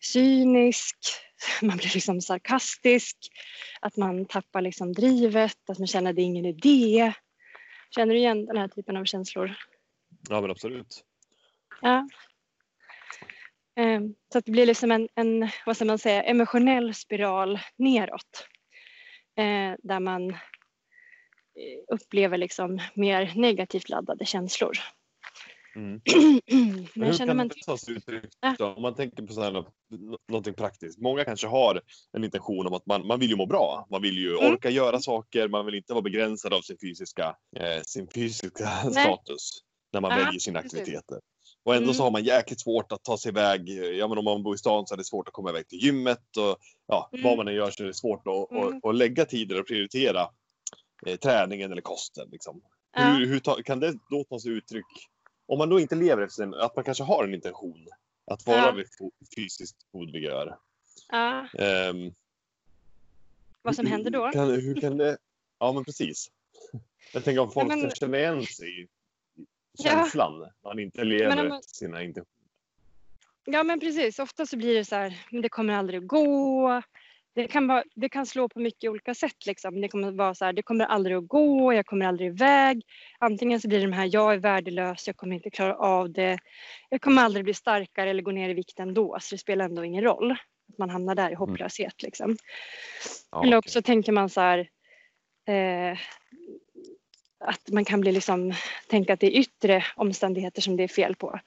cynisk, 0.00 0.96
man 1.62 1.76
blir 1.76 1.94
liksom 1.94 2.20
sarkastisk, 2.20 3.16
att 3.80 3.96
man 3.96 4.26
tappar 4.26 4.60
liksom 4.60 4.92
drivet, 4.92 5.70
att 5.70 5.78
man 5.78 5.86
känner 5.86 6.10
att 6.10 6.16
det 6.16 6.22
är 6.22 6.26
ingen 6.26 6.46
idé. 6.46 7.12
Känner 7.90 8.14
du 8.14 8.18
igen 8.18 8.46
den 8.46 8.56
här 8.56 8.68
typen 8.68 8.96
av 8.96 9.04
känslor? 9.04 9.54
Ja, 10.28 10.40
men 10.40 10.50
absolut. 10.50 11.04
Ja. 11.80 12.08
Eh, 13.76 14.00
så 14.32 14.38
att 14.38 14.44
det 14.44 14.52
blir 14.52 14.66
liksom 14.66 14.90
en, 14.90 15.08
en 15.14 15.48
vad 15.66 15.76
ska 15.76 15.84
man 15.84 15.98
säga, 15.98 16.22
emotionell 16.22 16.94
spiral 16.94 17.60
neråt. 17.76 18.48
Eh, 19.36 19.74
där 19.82 20.00
man 20.00 20.36
upplever 21.92 22.38
liksom 22.38 22.80
mer 22.94 23.32
negativt 23.36 23.88
laddade 23.88 24.24
känslor. 24.24 24.78
Mm. 25.76 26.00
Men 26.94 27.06
hur 27.08 27.26
kan 27.26 27.36
man 27.36 27.48
det 27.48 27.54
ta 27.66 27.78
sig 27.78 27.94
uttryck 27.94 28.24
då? 28.58 28.66
Om 28.66 28.82
man 28.82 28.94
tänker 28.94 29.22
på 29.22 29.32
så 29.32 29.42
här, 29.42 29.52
nå- 29.52 29.72
någonting 30.28 30.54
praktiskt. 30.54 30.98
Många 30.98 31.24
kanske 31.24 31.46
har 31.46 31.80
en 32.16 32.24
intention 32.24 32.66
om 32.66 32.74
att 32.74 32.86
man, 32.86 33.06
man 33.06 33.20
vill 33.20 33.30
ju 33.30 33.36
må 33.36 33.46
bra. 33.46 33.86
Man 33.90 34.02
vill 34.02 34.18
ju 34.18 34.38
Mm. 34.38 34.52
orka 34.52 34.70
göra 34.70 34.98
saker. 35.00 35.48
Man 35.48 35.66
vill 35.66 35.74
inte 35.74 35.92
vara 35.92 36.02
begränsad 36.02 36.52
av 36.54 36.60
sin 36.60 36.76
fysiska, 36.82 37.36
eh, 37.56 37.82
sin 37.82 38.08
fysiska 38.14 38.68
Nej. 38.84 38.92
status 39.04 39.50
när 39.92 40.00
man 40.00 40.10
Ja, 40.18 40.24
väljer 40.24 40.40
sina 40.40 40.58
aktiviteter. 40.58 41.20
Och 41.64 41.74
ändå 41.74 41.92
så 41.94 42.02
Mm. 42.02 42.04
har 42.04 42.10
man 42.10 42.24
jäkligt 42.24 42.60
svårt 42.60 42.92
att 42.92 43.04
ta 43.04 43.18
sig 43.18 43.28
iväg. 43.30 43.68
Ja, 43.68 44.08
men 44.08 44.18
om 44.18 44.24
man 44.24 44.42
bor 44.42 44.54
i 44.54 44.58
stan 44.58 44.86
så 44.86 44.94
är 44.94 44.98
det 44.98 45.04
svårt 45.04 45.28
att 45.28 45.34
komma 45.34 45.50
iväg 45.50 45.68
till 45.68 45.78
gymmet. 45.84 46.36
Och, 46.38 46.56
ja, 46.86 47.10
Mm. 47.12 47.24
Vad 47.24 47.36
man 47.36 47.48
än 47.48 47.54
gör 47.54 47.70
så 47.70 47.82
är 47.82 47.86
det 47.86 47.94
svårt 47.94 48.22
att, 48.26 48.50
Mm. 48.50 48.76
att, 48.76 48.84
att 48.84 48.94
lägga 48.96 49.24
tider 49.24 49.60
och 49.60 49.66
prioritera 49.66 50.26
eh, 51.06 51.16
träningen 51.16 51.72
eller 51.72 51.82
kosten. 51.82 52.28
Liksom. 52.32 52.62
Ja. 52.96 53.02
Hur, 53.12 53.26
hur 53.26 53.38
ta, 53.40 53.62
kan 53.62 53.80
det 53.80 53.94
då 54.10 54.24
ta 54.24 54.40
sig 54.40 54.52
uttryck? 54.52 54.86
Om 55.46 55.58
man 55.58 55.68
då 55.68 55.80
inte 55.80 55.94
lever 55.94 56.22
efter 56.22 56.42
en, 56.42 56.54
att 56.54 56.76
man 56.76 56.84
kanske 56.84 57.04
har 57.04 57.24
en 57.24 57.34
intention 57.34 57.88
att 58.30 58.46
vara 58.46 58.58
Ja. 58.98 59.10
fysiskt 59.36 59.76
god 59.92 60.12
vigör. 60.12 60.56
Ja, 61.08 61.48
Ehm, 61.58 62.14
vad 63.62 63.76
som 63.76 63.86
händer 63.86 64.10
då? 64.10 64.30
Kan, 64.30 64.50
hur 64.50 64.80
kan 64.80 64.96
det? 64.96 65.18
Ja, 65.58 65.72
men 65.72 65.84
precis. 65.84 66.30
Jag 67.12 67.24
tänker 67.24 67.40
om 67.40 67.50
folk 67.52 67.68
men- 67.68 67.80
kan 67.80 67.90
känna 67.90 68.18
igen 68.18 68.46
sig 68.46 68.82
i 68.82 68.88
Ja. 69.78 69.84
känslan 69.90 70.38
när 70.38 70.52
man 70.64 70.78
inte 70.78 71.04
lever 71.04 71.36
Men 71.36 71.52
efter 71.52 71.74
sina 71.74 72.02
intentioner. 72.02 72.36
Ja 73.44 73.62
men 73.62 73.80
precis, 73.80 74.18
ofta 74.18 74.46
så 74.46 74.56
blir 74.56 74.74
det 74.74 74.84
så 74.84 74.94
här, 74.96 75.26
men 75.30 75.42
det 75.42 75.48
kommer 75.48 75.74
aldrig 75.74 76.00
att 76.02 76.08
gå. 76.08 76.82
Det 77.34 77.48
kan, 77.48 77.66
vara, 77.66 77.84
det 77.94 78.08
kan 78.08 78.26
slå 78.26 78.48
på 78.48 78.60
mycket 78.60 78.90
olika 78.90 79.14
sätt. 79.14 79.46
Liksom. 79.46 79.80
Det 79.80 79.88
kommer 79.88 80.10
vara 80.10 80.34
så 80.34 80.44
här, 80.44 80.52
det 80.52 80.62
kommer 80.62 80.84
aldrig 80.84 81.16
att 81.16 81.28
gå, 81.28 81.72
jag 81.72 81.86
kommer 81.86 82.06
aldrig 82.06 82.28
iväg. 82.28 82.82
Antingen 83.18 83.60
så 83.60 83.68
blir 83.68 83.78
det 83.78 83.86
de 83.86 83.92
här, 83.92 84.08
jag 84.12 84.32
är 84.32 84.38
värdelös, 84.38 85.06
jag 85.06 85.16
kommer 85.16 85.36
inte 85.36 85.50
klara 85.50 85.76
av 85.76 86.10
det. 86.10 86.38
Jag 86.88 87.00
kommer 87.00 87.22
aldrig 87.22 87.44
bli 87.44 87.54
starkare 87.54 88.10
eller 88.10 88.22
gå 88.22 88.30
ner 88.30 88.48
i 88.48 88.54
vikt 88.54 88.80
ändå, 88.80 89.18
så 89.20 89.34
det 89.34 89.38
spelar 89.38 89.64
ändå 89.64 89.84
ingen 89.84 90.04
roll. 90.04 90.30
Att 90.68 90.78
man 90.78 90.90
hamnar 90.90 91.14
där 91.14 91.30
i 91.30 91.34
hopplöshet. 91.34 92.02
Liksom. 92.02 92.36
Ja, 93.30 93.44
Eller 93.44 93.56
också 93.56 93.82
tänker 93.82 94.12
man 94.12 94.28
så 94.30 94.40
här, 94.40 94.58
eh, 95.48 95.98
att 97.44 97.70
man 97.70 97.84
kan 97.84 98.00
bli 98.00 98.12
liksom, 98.12 98.54
tänka 98.88 99.12
att 99.12 99.20
det 99.20 99.26
är 99.26 99.40
yttre 99.40 99.84
omständigheter 99.96 100.62
som 100.62 100.76
det 100.76 100.82
är 100.82 100.88
fel 100.88 101.14
på. 101.14 101.40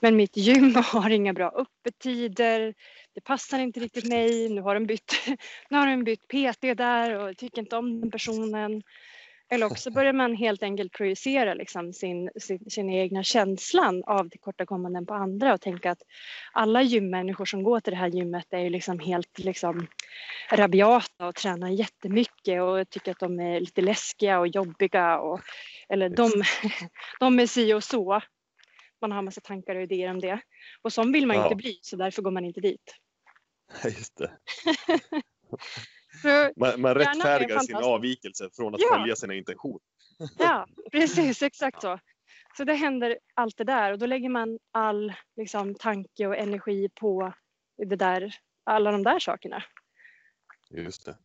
Men 0.00 0.16
mitt 0.16 0.36
gym 0.36 0.74
har 0.92 1.10
inga 1.10 1.32
bra 1.32 1.48
öppettider, 1.48 2.74
det 3.18 3.24
passar 3.24 3.58
inte 3.58 3.80
riktigt 3.80 4.08
mig, 4.08 4.48
nu 4.48 4.60
har 4.60 4.74
de 4.74 4.86
bytt, 4.86 5.12
nu 5.70 5.78
har 5.78 5.86
de 5.86 6.04
bytt 6.04 6.28
PT 6.28 6.60
där 6.76 7.14
och 7.18 7.36
tycker 7.36 7.58
inte 7.62 7.76
om 7.76 8.00
den 8.00 8.10
personen. 8.10 8.82
Eller 9.50 9.66
också 9.66 9.90
börjar 9.90 10.12
man 10.12 10.34
helt 10.36 10.62
enkelt 10.62 10.92
projicera 10.92 11.54
liksom 11.54 11.92
sin, 11.92 12.30
sin, 12.36 12.70
sin 12.70 12.90
egna 12.90 13.22
känslan 13.22 14.04
av 14.06 14.28
tillkortakommanden 14.28 15.06
på 15.06 15.14
andra 15.14 15.54
och 15.54 15.60
tänka 15.60 15.90
att 15.90 16.02
alla 16.52 16.82
gymmänniskor 16.82 17.44
som 17.44 17.62
går 17.62 17.80
till 17.80 17.92
det 17.92 17.96
här 17.96 18.08
gymmet 18.08 18.46
är 18.50 18.58
ju 18.58 18.70
liksom 18.70 18.98
helt 18.98 19.38
liksom 19.38 19.86
rabiata 20.52 21.26
och 21.26 21.34
tränar 21.34 21.68
jättemycket 21.68 22.62
och 22.62 22.90
tycker 22.90 23.10
att 23.10 23.18
de 23.20 23.40
är 23.40 23.60
lite 23.60 23.80
läskiga 23.80 24.38
och 24.38 24.48
jobbiga. 24.48 25.18
Och, 25.18 25.40
eller 25.88 26.08
de, 26.08 26.30
de 27.20 27.38
är 27.38 27.46
si 27.46 27.74
och 27.74 27.84
så. 27.84 28.20
Man 29.00 29.12
har 29.12 29.22
massa 29.22 29.40
tankar 29.40 29.76
och 29.76 29.82
idéer 29.82 30.10
om 30.10 30.20
det. 30.20 30.40
Och 30.82 30.92
som 30.92 31.12
vill 31.12 31.26
man 31.26 31.36
Ja. 31.36 31.44
inte 31.44 31.56
bli 31.56 31.78
så 31.82 31.96
därför 31.96 32.22
går 32.22 32.30
man 32.30 32.44
inte 32.44 32.60
dit. 32.60 32.94
Just 33.84 34.16
det. 34.16 34.30
Man, 36.56 36.80
man 36.80 36.94
rättfärdigar 36.94 37.58
sin 37.58 37.76
avvikelse 37.76 38.50
från 38.52 38.74
att 38.74 38.80
Ja. 38.80 38.96
följa 38.96 39.16
sina 39.16 39.34
intentioner. 39.34 39.80
ja, 40.38 40.66
precis 40.92 41.42
exakt 41.42 41.82
så. 41.82 41.98
Så 42.56 42.64
det 42.64 42.74
händer 42.74 43.18
allt 43.34 43.56
det 43.56 43.64
där 43.64 43.92
och 43.92 43.98
då 43.98 44.06
lägger 44.06 44.28
man 44.28 44.58
all 44.72 45.12
liksom, 45.36 45.74
tanke 45.74 46.26
och 46.26 46.36
energi 46.36 46.88
på 46.94 47.32
det 47.88 47.96
där, 47.96 48.34
alla 48.64 48.92
de 48.92 49.02
där 49.02 49.18
sakerna. 49.18 49.64
Just 50.70 51.04
det. 51.04 51.18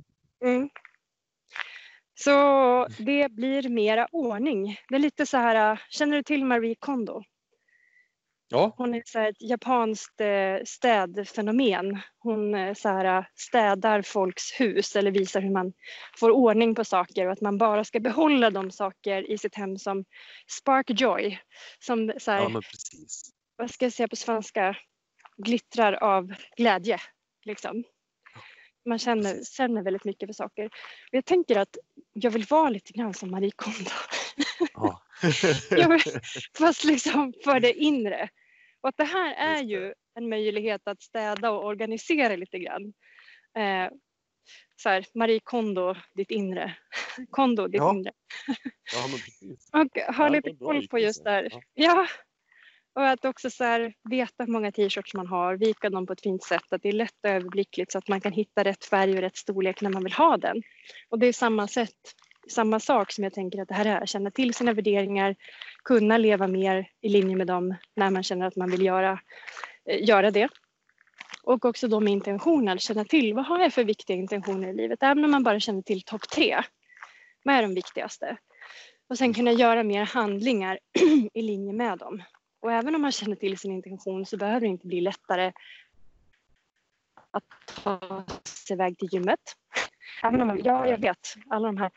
Mm. 0.44 0.70
Så 2.16 2.88
det 3.00 3.32
blir 3.32 3.70
mera 3.70 4.08
ordning. 4.12 4.80
Det 4.90 4.96
är 4.96 5.00
lite 5.00 5.26
så 5.26 5.38
här, 5.38 5.82
känner 5.90 6.18
du 6.18 6.24
till 6.24 6.46
Marie 6.46 6.76
Kondo? 6.76 7.24
Ja, 8.48 8.74
Hon 8.78 8.94
är 8.94 9.04
så 9.06 9.20
ett 9.20 9.42
japanskt 9.42 10.22
eh, 10.22 10.58
städfenomen. 10.66 12.00
Hon 12.20 12.56
eh, 12.56 12.74
så 12.74 12.90
här, 12.90 13.28
städar 13.36 14.02
folks 14.02 14.52
hus 14.60 14.96
eller 14.96 15.12
visar 15.12 15.42
hur 15.42 15.52
man 15.52 15.74
får 16.20 16.32
ordning 16.32 16.76
på 16.76 16.86
saker 16.86 17.26
och 17.26 17.32
att 17.32 17.42
man 17.42 17.58
bara 17.58 17.84
ska 17.84 18.00
behålla 18.00 18.50
de 18.50 18.72
saker 18.72 19.32
i 19.32 19.38
sitt 19.38 19.56
hem 19.56 19.78
som 19.78 20.06
spark 20.60 20.90
joy. 20.90 21.40
Som 21.80 22.14
så 22.18 22.32
här, 22.32 22.42
ja 22.42 22.50
men 22.50 22.62
precis. 22.62 23.32
vad 23.56 23.72
ska 23.72 23.86
jag 23.86 23.94
säga 23.94 24.08
på 24.08 24.16
svenska, 24.16 24.78
glittrar 25.38 25.94
av 25.94 26.34
glädje. 26.58 26.98
Liksom. 27.46 27.84
Man 28.86 29.00
känner, 29.00 29.44
känner 29.44 29.84
väldigt 29.84 30.06
mycket 30.06 30.28
för 30.28 30.34
saker. 30.34 30.66
Och 30.66 30.72
jag 31.12 31.26
tänker 31.26 31.60
att 31.60 31.78
jag 32.14 32.32
vill 32.32 32.46
vara 32.50 32.70
lite 32.70 32.94
grann 32.94 33.14
som 33.14 33.32
Marie 33.32 33.52
Kondo. 33.56 33.92
Ja. 34.74 35.03
Vill, 35.72 36.00
fast 36.58 36.84
liksom 36.84 37.34
för 37.44 37.60
det 37.60 37.74
inre. 37.74 38.30
Och 38.82 38.90
att 38.90 38.98
det 38.98 39.04
här 39.04 39.34
är 39.34 39.64
det. 39.64 39.70
ju 39.70 39.94
en 40.16 40.30
möjlighet 40.30 40.82
att 40.88 41.02
städa 41.02 41.52
och 41.52 41.66
organisera 41.66 42.36
lite 42.36 42.60
grann. 42.60 42.94
Eh, 43.58 43.92
så 44.76 44.90
här, 44.90 45.06
Marie 45.14 45.40
Kondo, 45.44 45.96
ditt 46.16 46.32
inre. 46.32 46.76
Kondo, 47.30 47.68
ditt 47.68 47.80
Ja. 47.82 47.94
inre. 47.94 48.12
ja, 48.94 49.08
men 49.08 49.20
precis. 49.20 49.70
Och 49.74 50.16
ha 50.16 50.24
Ja, 50.26 50.30
lite 50.30 50.56
koll 50.56 50.88
på 50.88 51.00
just 51.00 51.20
liknelse. 51.20 51.24
där. 51.50 51.50
Ja. 51.52 51.62
Ja. 51.74 52.08
Och 52.96 53.08
att 53.10 53.26
också 53.26 53.50
så 53.50 53.64
här, 53.64 53.94
veta 54.10 54.44
hur 54.44 54.52
många 54.52 54.72
t-shirts 54.72 55.14
man 55.14 55.28
har, 55.28 55.56
vika 55.58 55.90
dem 55.90 56.06
på 56.06 56.14
ett 56.14 56.22
fint 56.22 56.44
sätt, 56.44 56.64
att 56.74 56.82
det 56.82 56.90
är 56.90 56.94
lätt 56.94 57.16
och 57.24 57.30
överblickligt 57.30 57.92
så 57.92 57.98
att 57.98 58.08
man 58.08 58.22
kan 58.22 58.32
hitta 58.32 58.64
rätt 58.64 58.86
färg 58.86 59.12
och 59.16 59.22
rätt 59.22 59.38
storlek 59.38 59.82
när 59.82 59.90
man 59.90 60.04
vill 60.04 60.14
ha 60.14 60.38
den. 60.38 60.62
Och 61.10 61.20
det 61.20 61.28
är 61.28 61.34
samma 61.34 61.68
sätt, 61.68 61.96
samma 62.50 62.80
sak 62.80 63.12
som 63.12 63.24
jag 63.24 63.34
tänker 63.34 63.62
att 63.62 63.68
det 63.68 63.74
här 63.74 63.86
är, 63.86 64.06
känna 64.06 64.32
till 64.32 64.54
sina 64.54 64.74
värderingar, 64.74 65.36
kunna 65.84 66.18
leva 66.18 66.48
mer 66.48 66.90
i 67.02 67.10
linje 67.10 67.36
med 67.36 67.48
dem 67.48 67.76
när 67.96 68.10
man 68.10 68.24
känner 68.24 68.48
att 68.48 68.56
man 68.56 68.72
vill 68.72 68.86
göra, 68.86 69.20
eh, 69.86 70.08
göra 70.08 70.32
det. 70.32 70.50
Och 71.44 71.66
också 71.66 71.88
då 71.88 72.00
med 72.00 72.14
intentioner, 72.14 72.78
känna 72.78 73.06
till 73.06 73.34
vad 73.34 73.46
har 73.46 73.60
jag 73.60 73.74
för 73.74 73.84
viktiga 73.84 74.18
intentioner 74.18 74.68
i 74.68 74.74
livet, 74.74 75.04
även 75.04 75.26
om 75.26 75.32
man 75.32 75.44
bara 75.44 75.60
känner 75.60 75.82
till 75.82 76.02
topp 76.02 76.30
tre. 76.30 76.62
Vad 77.44 77.56
är 77.56 77.62
de 77.62 77.74
viktigaste? 77.74 78.38
Och 79.08 79.18
sen 79.18 79.34
kunna 79.34 79.52
göra 79.52 79.84
mer 79.84 80.06
handlingar 80.06 80.80
i 81.34 81.42
linje 81.42 81.74
med 81.74 81.98
dem. 81.98 82.24
Och 82.60 82.72
även 82.72 82.96
om 82.96 83.02
man 83.02 83.12
känner 83.12 83.36
till 83.36 83.58
sin 83.58 83.72
intention 83.72 84.26
så 84.26 84.38
behöver 84.38 84.60
det 84.60 84.68
inte 84.68 84.88
bli 84.88 85.02
lättare 85.02 85.52
att 87.32 87.44
ta 87.84 88.24
sig 88.44 88.74
iväg 88.74 88.98
till 88.98 89.10
gymmet. 89.12 89.40
Även 90.24 90.42
om 90.42 90.48
man, 90.48 90.62
ja, 90.64 90.88
jag 90.88 90.98
vet, 90.98 91.34
alla 91.50 91.68
de 91.68 91.78
här 91.78 91.92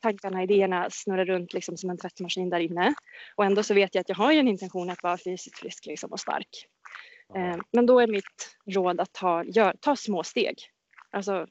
tankarna, 0.00 0.42
idéerna 0.42 0.88
snurrar 0.90 1.24
runt 1.24 1.52
liksom 1.52 1.76
som 1.76 1.90
en 1.90 1.98
tvättmaskin 1.98 2.50
där 2.50 2.60
inne. 2.60 2.94
Och 3.34 3.44
ändå 3.44 3.62
så 3.62 3.74
vet 3.74 3.94
jag 3.94 4.00
att 4.00 4.08
jag 4.08 4.16
har 4.16 4.32
ju 4.32 4.38
en 4.38 4.48
intention 4.48 4.90
att 4.90 5.02
vara 5.02 5.18
fysiskt 5.18 5.58
frisk 5.58 5.86
liksom 5.86 6.12
och 6.12 6.20
stark. 6.20 6.66
Eh, 7.36 7.56
Men 7.72 7.86
då 7.86 8.00
är 8.00 8.06
mitt 8.06 8.56
råd 8.66 9.00
att 9.00 9.12
ta, 9.12 9.44
gör, 9.44 9.74
ta 9.80 9.96
små 9.96 10.22
steg. 10.22 10.58
Alltså, 11.10 11.46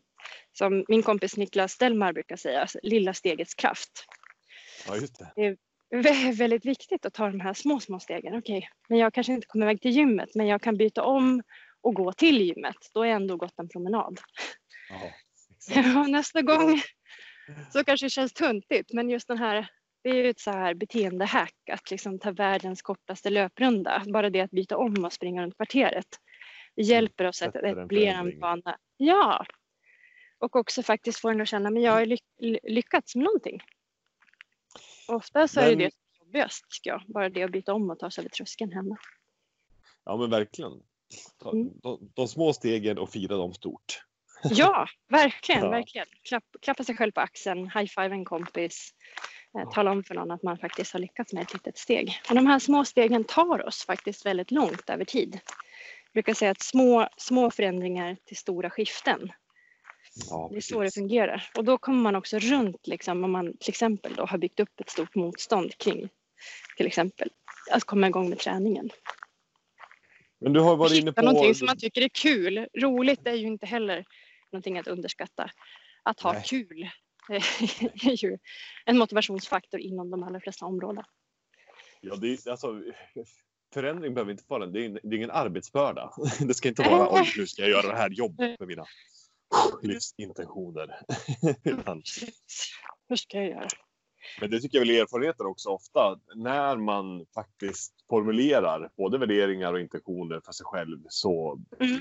som 0.57 0.85
min 0.87 1.03
kompis 1.03 1.37
Niklas 1.37 1.77
Delmar 1.77 2.13
brukar 2.13 2.35
säga, 2.35 2.61
alltså, 2.61 2.79
lilla 2.83 3.13
stegets 3.13 3.53
kraft. 3.53 4.05
Ja, 4.87 4.95
just 4.95 5.19
det. 5.19 5.57
Det 5.89 6.09
är 6.09 6.33
väldigt 6.33 6.65
viktigt 6.65 7.05
att 7.05 7.13
ta 7.13 7.27
de 7.27 7.39
här 7.39 7.53
små, 7.53 7.79
små 7.79 7.99
stegen. 7.99 8.35
Okej, 8.35 8.69
men 8.89 8.97
jag 8.97 9.13
kanske 9.13 9.33
inte 9.33 9.47
kommer 9.47 9.65
iväg 9.65 9.81
till 9.81 9.91
gymmet, 9.91 10.29
men 10.35 10.47
jag 10.47 10.61
kan 10.61 10.77
byta 10.77 11.03
om 11.03 11.43
och 11.81 11.93
gå 11.93 12.13
till 12.13 12.41
gymmet. 12.41 12.75
Då 12.93 12.99
har 12.99 13.05
jag 13.05 13.15
ändå 13.15 13.37
gått 13.37 13.59
en 13.59 13.69
promenad. 13.69 14.19
Ja, 15.69 16.07
nästa 16.07 16.41
gång 16.41 16.81
så 17.73 17.83
kanske 17.83 18.05
det 18.05 18.09
känns 18.09 18.33
tuntigt, 18.33 18.93
men 18.93 19.09
just 19.09 19.27
den 19.27 19.37
här, 19.37 19.67
det 20.03 20.09
är 20.09 20.13
ju 20.15 20.29
ett 20.29 20.39
så 20.39 20.51
här 20.51 20.73
beteendehack 20.73 21.55
att 21.71 21.91
liksom 21.91 22.19
ta 22.19 22.31
världens 22.31 22.81
kortaste 22.81 23.29
löprunda. 23.29 24.03
Bara 24.07 24.29
det 24.29 24.41
att 24.41 24.51
byta 24.51 24.77
om 24.77 25.05
och 25.05 25.13
springa 25.13 25.43
runt 25.43 25.55
kvarteret. 25.57 26.07
Det 26.75 26.81
hjälper 26.81 27.25
oss 27.25 27.41
att 27.41 27.55
etablera 27.55 28.17
en 28.17 28.39
vana. 28.39 28.77
Ja, 28.97 29.45
och 30.39 30.55
också 30.55 30.83
faktiskt 30.83 31.19
få 31.19 31.29
en 31.29 31.41
att 31.41 31.47
känna, 31.47 31.69
men 31.69 31.81
jag 31.83 31.91
har 31.91 32.05
ly- 32.05 32.59
lyckats 32.63 33.15
med 33.15 33.23
någonting. 33.25 33.61
Ofta 35.07 35.47
så 35.47 35.59
är 35.59 35.63
det 35.63 35.69
Men- 35.69 35.77
det 35.77 35.85
är 35.85 36.25
jobbigast, 36.25 36.65
tycker 36.69 36.89
jag. 36.89 37.01
Bara 37.07 37.29
det 37.29 37.43
att 37.43 37.51
byta 37.51 37.73
om 37.73 37.89
och 37.89 37.99
ta 37.99 38.11
sig 38.11 38.21
över 38.21 38.29
tröskeln 38.29 38.71
hemma. 38.71 38.97
ja, 40.05 40.17
men 40.17 40.29
verkligen. 40.29 40.71
Ta, 41.43 41.51
Mm. 41.51 41.69
de, 41.83 42.11
de 42.15 42.27
små 42.27 42.53
stegen 42.53 42.97
och 42.97 43.09
fira 43.09 43.35
dem 43.37 43.53
stort. 43.53 44.03
Ja, 44.51 44.87
verkligen, 45.09 45.63
Ja. 45.63 45.69
verkligen. 45.69 46.07
Klapp, 46.23 46.43
klappa 46.61 46.83
sig 46.83 46.97
själv 46.97 47.11
på 47.11 47.21
axeln, 47.21 47.69
high-five 47.69 48.11
en 48.11 48.25
kompis. 48.25 48.93
Eh, 49.59 49.69
tala 49.69 49.91
om 49.91 50.03
för 50.03 50.15
någon 50.15 50.31
att 50.31 50.43
man 50.43 50.57
faktiskt 50.57 50.93
har 50.93 50.99
lyckats 50.99 51.33
med 51.33 51.43
ett 51.43 51.53
litet 51.53 51.77
steg. 51.77 52.21
Och 52.29 52.35
de 52.35 52.47
här 52.47 52.59
små 52.59 52.85
stegen 52.85 53.23
tar 53.23 53.67
oss 53.67 53.85
faktiskt 53.85 54.25
väldigt 54.25 54.51
långt 54.51 54.89
över 54.89 55.05
tid. 55.05 55.39
brukar 56.13 56.33
säga 56.33 56.51
att 56.51 56.61
små, 56.61 57.09
små 57.17 57.51
förändringar 57.51 58.17
till 58.25 58.37
stora 58.37 58.69
skiften. 58.69 59.31
Ja, 60.29 60.47
Det 60.51 60.57
är 60.57 60.61
så 60.61 60.81
det 60.81 60.93
fungerar. 60.93 61.49
Och 61.57 61.63
då 61.63 61.77
kommer 61.77 62.01
man 62.01 62.15
också 62.15 62.39
runt 62.39 62.87
liksom, 62.87 63.23
om 63.23 63.31
man 63.31 63.57
till 63.57 63.69
exempel 63.69 64.15
då 64.15 64.25
har 64.25 64.37
byggt 64.37 64.59
upp 64.59 64.79
ett 64.79 64.89
stort 64.89 65.15
motstånd 65.15 65.77
kring 65.77 66.09
till 66.77 66.87
exempel 66.87 67.29
att 67.71 67.83
komma 67.83 68.07
igång 68.07 68.29
med 68.29 68.39
träningen. 68.39 68.89
Men 70.39 70.53
du 70.53 70.59
har 70.59 70.75
varit 70.75 70.93
inne 70.93 71.13
på... 71.13 71.21
någonting 71.21 71.55
som 71.55 71.65
man 71.65 71.77
tycker 71.77 72.01
är 72.01 72.09
kul. 72.09 72.67
Roligt 72.77 73.27
är 73.27 73.33
ju 73.33 73.47
inte 73.47 73.65
heller 73.65 74.05
någonting 74.51 74.77
att 74.77 74.87
underskatta. 74.87 75.51
Att 76.03 76.19
ha 76.19 76.33
Nej. 76.33 76.43
kul 76.45 76.89
är 78.03 78.23
ju 78.25 78.37
en 78.85 78.97
motivationsfaktor 78.97 79.79
inom 79.79 80.09
de 80.09 80.23
allra 80.23 80.39
flesta 80.39 80.65
områden. 80.65 81.03
Ja, 82.01 82.15
det 82.15 82.27
är, 82.27 82.51
alltså, 82.51 82.81
förändring 83.73 84.13
behöver 84.13 84.31
inte 84.31 84.43
vara 84.47 84.65
det 84.65 84.81
är, 84.81 84.85
en- 84.85 84.99
det 85.03 85.07
är 85.09 85.17
ingen 85.17 85.31
arbetsbörda. 85.31 86.11
Det 86.47 86.53
ska 86.53 86.69
inte 86.69 86.81
vara 86.83 87.21
oj, 87.21 87.33
nu 87.37 87.47
ska 87.47 87.61
jag 87.61 87.71
göra 87.71 87.87
det 87.91 87.97
här 87.97 88.09
jobbet 88.09 88.59
med 88.59 88.67
mina 88.67 88.85
livsintentioner. 89.81 90.99
Utan, 91.63 92.03
Hur 93.09 93.15
ska 93.15 93.37
jag 93.37 93.47
göra? 93.49 93.67
men 94.41 94.51
det 94.51 94.59
tycker 94.59 94.77
jag 94.77 94.85
väl 94.85 94.95
erfarenheter 94.95 95.45
också 95.45 95.69
ofta 95.69 96.19
när 96.35 96.77
man 96.77 97.25
faktiskt 97.33 97.93
formulerar 98.09 98.89
både 98.97 99.17
värderingar 99.17 99.73
och 99.73 99.79
intentioner 99.79 100.41
för 100.45 100.51
sig 100.51 100.65
själv 100.65 100.97
så, 101.09 101.61
Mm. 101.79 101.99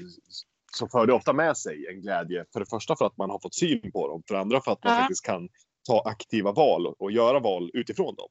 Så 0.76 0.88
för 0.88 1.06
det 1.06 1.12
ofta 1.12 1.32
med 1.32 1.56
sig 1.56 1.86
en 1.86 2.00
glädje. 2.00 2.44
För 2.52 2.60
det 2.60 2.66
första 2.66 2.96
för 2.96 3.06
att 3.06 3.16
man 3.16 3.30
har 3.30 3.38
fått 3.38 3.54
syn 3.54 3.92
på 3.92 4.08
dem, 4.08 4.22
för 4.28 4.34
det 4.34 4.40
andra 4.40 4.60
för 4.60 4.72
att 4.72 4.84
man 4.84 4.92
Ja. 4.94 4.98
faktiskt 5.00 5.24
kan 5.24 5.48
ta 5.88 6.02
aktiva 6.06 6.52
val 6.52 6.86
och, 6.86 7.00
och 7.02 7.12
göra 7.12 7.40
val 7.40 7.70
utifrån 7.74 8.14
dem. 8.14 8.28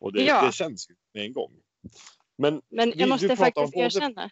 Och 0.00 0.12
det, 0.12 0.22
Ja. 0.24 0.46
det 0.46 0.52
känns 0.52 0.90
ju 0.90 0.94
med 1.14 1.24
en 1.24 1.32
gång. 1.32 1.52
Men 2.38 2.62
Men 2.70 2.92
jag 2.96 3.08
måste 3.08 3.36
faktiskt 3.36 3.72
både- 3.74 3.86
erkänna. 3.86 4.30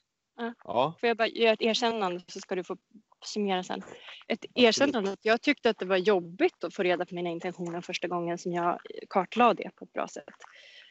ja, 0.64 0.95
Får 1.00 1.07
jag 1.09 1.16
bara 1.16 1.28
göra 1.28 1.52
ett 1.52 1.62
erkännande 1.62 2.21
så 2.26 2.40
ska 2.40 2.54
du 2.54 2.64
få 2.64 2.76
summera 3.25 3.62
sen. 3.62 3.83
Ett 4.28 4.45
erkännande 4.54 5.12
att 5.12 5.25
jag 5.25 5.42
tyckte 5.42 5.71
att 5.71 5.78
det 5.78 5.85
var 5.87 5.97
jobbigt 5.97 6.64
att 6.64 6.75
få 6.75 6.83
reda 6.83 7.07
på 7.07 7.14
mina 7.14 7.30
intentioner 7.30 7.80
första 7.80 8.09
gången 8.09 8.38
som 8.38 8.52
jag 8.52 8.78
kartlade 9.11 9.62
det 9.62 9.71
på 9.76 9.85
ett 9.85 9.92
bra 9.92 10.09
sätt. 10.09 10.25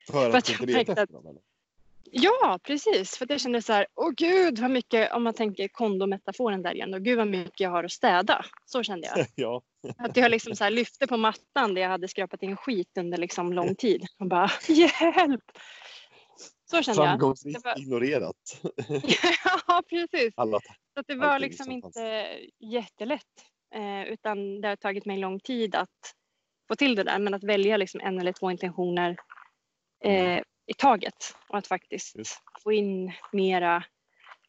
för 0.07 0.13
För 0.13 0.29
att 0.29 0.35
att 0.35 0.45
du 0.45 0.53
jag 0.53 0.71
märkte 0.73 0.91
efter 0.91 1.13
dem? 1.13 1.37
Ja, 2.11 2.59
precis. 2.63 3.17
För 3.17 3.25
jag 3.29 3.41
kände 3.41 3.61
så 3.61 3.73
här, 3.73 3.87
åh 3.95 4.11
gud 4.17 4.59
vad 4.59 4.71
mycket, 4.71 5.11
om 5.11 5.23
man 5.23 5.33
tänker 5.33 5.67
kondometaforen 5.67 6.61
där 6.61 6.73
igen, 6.73 6.93
och 6.93 7.01
gud 7.01 7.17
vad 7.17 7.27
mycket 7.27 7.59
jag 7.59 7.69
har 7.69 7.83
att 7.83 7.91
städa. 7.91 8.45
Så 8.65 8.83
kände 8.83 9.07
jag. 9.07 9.25
Ja, 9.35 9.61
Att 9.97 10.17
jag 10.17 10.31
liksom 10.31 10.55
så 10.55 10.63
här 10.63 10.71
lyfte 10.71 11.07
på 11.07 11.17
mattan 11.17 11.73
där 11.73 11.81
jag 11.81 11.89
hade 11.89 12.07
skrapat 12.07 12.43
in 12.43 12.57
skit 12.57 12.97
under 12.99 13.17
liksom 13.17 13.53
lång 13.53 13.75
tid. 13.77 14.05
Och 14.19 14.27
bara, 14.27 14.49
hjälp! 14.67 15.43
Så 16.71 16.81
kände 16.81 17.01
jag. 17.01 17.09
framgångsrikt 17.09 17.61
ignorerat 17.77 18.35
ja, 19.67 19.83
precis. 19.89 20.33
alla. 20.35 20.59
Så 20.93 20.99
att 20.99 21.07
det 21.07 21.15
var 21.15 21.39
liksom 21.39 21.63
som 21.63 21.73
inte 21.73 22.29
jättelätt. 22.59 23.21
Eh, 23.75 24.13
utan 24.13 24.61
det 24.61 24.67
har 24.67 24.75
tagit 24.75 25.05
mig 25.05 25.17
lång 25.17 25.39
tid 25.39 25.75
att 25.75 26.15
få 26.67 26.75
till 26.75 26.95
det 26.95 27.03
där. 27.03 27.19
Men 27.19 27.33
att 27.33 27.43
välja 27.43 27.77
liksom 27.77 28.01
en 28.01 28.19
eller 28.19 28.33
två 28.33 28.51
intentioner 28.51 29.17
eh, 30.03 30.41
i 30.69 30.73
taget. 30.73 31.35
Och 31.49 31.57
att 31.57 31.67
faktiskt 31.67 32.17
Just. 32.17 32.41
få 32.63 32.71
in 32.71 33.11
mera 33.31 33.83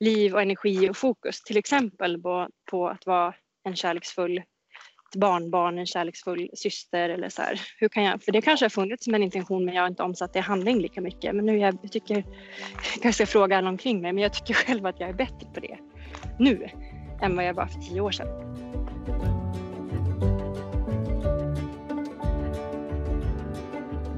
liv 0.01 0.35
och 0.35 0.43
energi 0.43 0.91
och 0.91 0.97
fokus. 0.97 1.43
Till 1.43 1.57
exempel 1.57 2.23
på, 2.23 2.49
på 2.71 2.89
att 2.89 3.07
vara 3.07 3.35
en 3.65 3.77
kärleksfull 3.77 4.43
barnbarn, 5.17 5.79
en 5.79 5.87
kärleksfull 5.87 6.51
syster 6.55 7.09
eller 7.09 7.29
så 7.29 7.43
här. 7.43 7.61
Hur 7.79 7.89
kan 7.89 8.03
jag, 8.03 8.23
för 8.23 8.33
det 8.33 8.43
kanske 8.43 8.65
har 8.65 8.71
funnits 8.71 9.05
som 9.05 9.15
en 9.15 9.23
intention 9.23 9.65
men 9.65 9.75
jag 9.75 9.83
har 9.83 9.89
inte 9.89 10.03
omsatt 10.03 10.33
det 10.33 10.39
i 10.39 10.43
handling 10.43 10.81
lika 10.81 11.01
mycket. 11.01 11.35
Men 11.35 11.47
nu 11.47 11.59
jag, 11.59 11.93
tycker, 11.93 12.25
jag 13.03 13.15
ska 13.15 13.27
fråga 13.27 13.59
alla 13.59 13.69
omkring 13.69 14.01
mig, 14.01 14.13
men 14.13 14.23
jag 14.23 14.33
tycker 14.33 14.55
själv 14.55 14.87
att 14.87 15.01
jag 15.01 15.09
är 15.09 15.15
bättre 15.15 15.47
på 15.55 15.61
det 15.61 15.79
nu 16.39 16.69
än 17.23 17.37
vad 17.37 17.45
jag 17.45 17.55
var 17.55 17.67
för 17.67 17.81
tio 17.81 18.01
år 18.01 18.11
sedan. 18.11 18.70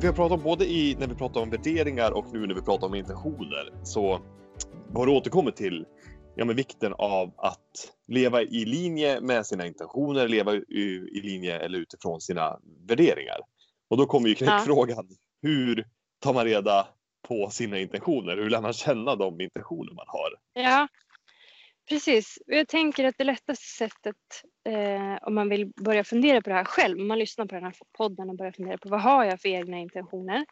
Vi 0.03 0.09
har 0.09 0.15
pratat 0.15 0.39
om 0.39 0.45
både 0.45 0.65
i, 0.65 0.97
när 0.99 1.07
vi 1.07 1.15
pratar 1.15 1.41
om 1.41 1.51
värderingar 1.51 2.11
och 2.13 2.33
nu 2.33 2.47
när 2.47 2.55
vi 2.55 2.63
pratar 2.63 2.87
om 2.87 2.95
intentioner 2.95 3.73
så 3.83 4.21
har 4.95 5.07
du 5.07 5.13
återkommit 5.13 5.57
till 5.57 5.87
ja, 6.37 6.45
men 6.45 6.57
vikten 6.57 6.95
av 6.99 7.33
att 7.37 7.93
leva 8.09 8.43
i 8.43 8.65
linje 8.65 9.21
med 9.21 9.47
sina 9.47 9.67
intentioner, 9.67 10.29
leva 10.29 10.55
i, 10.55 11.09
i 11.13 11.21
linje 11.23 11.59
eller 11.59 11.79
utifrån 11.79 12.21
sina 12.21 12.59
värderingar. 12.89 13.37
Och 13.91 13.97
då 13.97 14.07
kommer 14.07 14.29
ju 14.29 14.35
knäckfrågan. 14.35 15.09
Hur 15.43 15.87
tar 16.21 16.35
man 16.35 16.45
reda 16.45 16.87
på 17.29 17.51
sina 17.51 17.79
intentioner? 17.79 18.37
Hur 18.37 18.51
lär 18.51 18.61
man 18.61 18.73
känna 18.73 19.17
de 19.17 19.41
intentioner 19.41 19.93
man 19.93 20.07
har? 20.09 20.63
Ja, 20.65 20.89
precis. 21.93 22.39
Jag 22.47 22.69
tänker 22.69 23.05
att 23.05 23.15
det 23.19 23.25
lättaste 23.25 23.67
sättet 23.67 24.17
eh, 24.69 25.17
om 25.23 25.35
man 25.35 25.49
vill 25.49 25.73
börja 25.77 26.05
fundera 26.05 26.43
på 26.43 26.51
det 26.51 26.57
här 26.57 26.65
själv, 26.65 27.01
om 27.01 27.09
man 27.09 27.19
lyssnar 27.19 27.47
på 27.47 27.55
den 27.55 27.65
här 27.65 27.75
podden 27.97 28.31
och 28.31 28.37
börjar 28.37 28.53
fundera 28.53 28.79
på 28.79 28.89
vad 28.89 29.01
har 29.01 29.25
jag 29.25 29.41
för 29.41 29.49
egna 29.49 29.79
intentioner? 29.79 30.45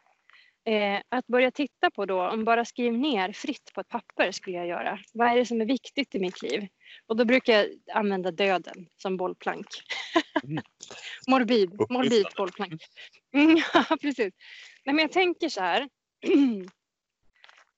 Eh, 0.65 1.01
att 1.09 1.27
börja 1.27 1.51
titta 1.51 1.91
på 1.91 2.05
då, 2.05 2.29
om 2.29 2.45
bara 2.45 2.65
skriv 2.65 2.93
ner 2.93 3.31
fritt 3.31 3.71
på 3.73 3.81
ett 3.81 3.87
papper 3.87 4.31
skulle 4.31 4.57
jag 4.57 4.67
göra. 4.67 4.99
Vad 5.13 5.27
är 5.27 5.35
det 5.35 5.45
som 5.45 5.61
är 5.61 5.65
viktigt 5.65 6.15
i 6.15 6.19
mitt 6.19 6.41
liv? 6.41 6.67
Och 7.07 7.17
då 7.17 7.25
brukar 7.25 7.53
jag 7.53 7.67
använda 7.93 8.31
döden 8.31 8.87
som 8.97 9.17
bollplank. 9.17 9.67
Mm. 10.43 10.63
morbid, 11.27 11.71
morbid 11.89 12.27
bollplank. 12.37 12.81
Mm, 13.33 13.57
ja, 13.73 13.97
precis. 14.01 14.33
Nej, 14.85 14.95
men 14.95 14.99
jag 14.99 15.11
tänker 15.11 15.49
så 15.49 15.61
här. 15.61 15.89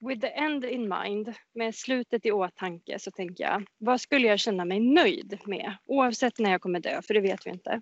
With 0.07 0.21
the 0.21 0.27
end 0.27 0.65
in 0.65 0.89
mind, 0.89 1.33
med 1.53 1.75
slutet 1.75 2.25
i 2.25 2.31
åtanke 2.31 2.99
så 2.99 3.11
tänker 3.11 3.43
jag, 3.43 3.65
vad 3.77 4.01
skulle 4.01 4.27
jag 4.27 4.39
känna 4.39 4.65
mig 4.65 4.79
nöjd 4.79 5.39
med? 5.45 5.73
Oavsett 5.85 6.39
när 6.39 6.51
jag 6.51 6.61
kommer 6.61 6.79
dö, 6.79 7.01
för 7.01 7.13
det 7.13 7.19
vet 7.19 7.45
vi 7.45 7.49
inte. 7.49 7.81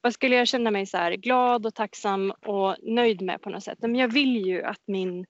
Vad 0.00 0.14
skulle 0.14 0.36
jag 0.36 0.48
känna 0.48 0.70
mig 0.70 0.86
så 0.86 0.96
här 0.96 1.12
glad 1.12 1.66
och 1.66 1.74
tacksam 1.74 2.30
och 2.30 2.76
nöjd 2.82 3.22
med 3.22 3.42
på 3.42 3.50
något 3.50 3.64
sätt? 3.64 3.78
Men 3.80 3.94
jag 3.94 4.08
vill 4.08 4.46
ju 4.46 4.62
att 4.62 4.82
min 4.86 5.26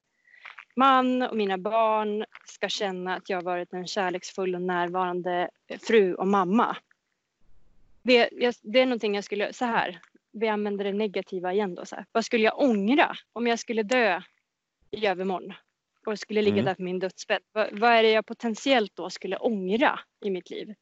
man 0.76 1.22
och 1.22 1.36
mina 1.36 1.58
barn 1.58 2.24
ska 2.44 2.68
känna 2.68 3.16
att 3.16 3.30
jag 3.30 3.36
har 3.36 3.42
varit 3.42 3.72
en 3.72 3.86
kärleksfull 3.86 4.54
och 4.54 4.62
närvarande 4.62 5.50
fru 5.80 6.14
och 6.14 6.28
mamma. 6.28 6.76
Det, 8.02 8.28
jag, 8.32 8.54
det 8.62 8.80
är 8.80 8.86
någonting 8.86 9.14
jag 9.14 9.24
skulle, 9.24 9.52
så 9.52 9.64
här, 9.64 10.00
vi 10.32 10.48
använder 10.48 10.84
det 10.84 10.92
negativa 10.92 11.52
igen 11.52 11.74
då. 11.74 11.84
Så 11.84 11.96
här. 11.96 12.06
Vad 12.12 12.24
skulle 12.24 12.44
jag 12.44 12.60
ångra 12.60 13.16
om 13.32 13.46
jag 13.46 13.58
skulle 13.58 13.82
dö 13.82 14.22
i 14.90 15.06
övermorgon 15.06 15.54
och 16.06 16.18
skulle 16.18 16.42
ligga 16.42 16.54
Mm. 16.54 16.64
där 16.64 16.74
på 16.74 16.82
min 16.82 16.98
dödsbädd? 16.98 17.42
Vad, 17.52 17.78
vad 17.78 17.90
är 17.90 18.02
det 18.02 18.10
jag 18.10 18.26
potentiellt 18.26 18.92
då 18.94 19.10
skulle 19.10 19.36
ångra 19.36 20.00
i 20.24 20.30
mitt 20.30 20.50
liv? 20.50 20.74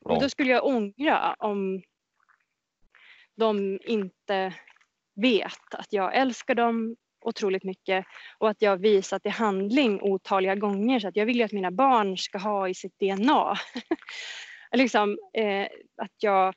Och 0.00 0.12
Ja. 0.14 0.20
då 0.20 0.28
skulle 0.28 0.50
jag 0.50 0.64
ångra 0.66 1.34
om 1.38 1.82
de 3.36 3.78
inte 3.84 4.54
vet 5.14 5.74
att 5.74 5.92
jag 5.92 6.14
älskar 6.16 6.54
dem 6.54 6.96
otroligt 7.20 7.64
mycket 7.64 8.06
och 8.38 8.50
att 8.50 8.62
jag 8.62 8.76
visat 8.76 9.26
i 9.26 9.28
handling 9.28 10.02
otaliga 10.02 10.54
gånger 10.54 11.00
så 11.00 11.08
att 11.08 11.16
jag 11.16 11.26
vill 11.26 11.36
ju 11.36 11.42
att 11.42 11.52
mina 11.52 11.70
barn 11.70 12.18
ska 12.18 12.38
ha 12.38 12.68
i 12.68 12.74
sitt 12.74 12.98
DNA. 12.98 13.54
liksom, 14.72 15.18
eh, 15.34 15.68
att 15.96 16.14
jag 16.22 16.54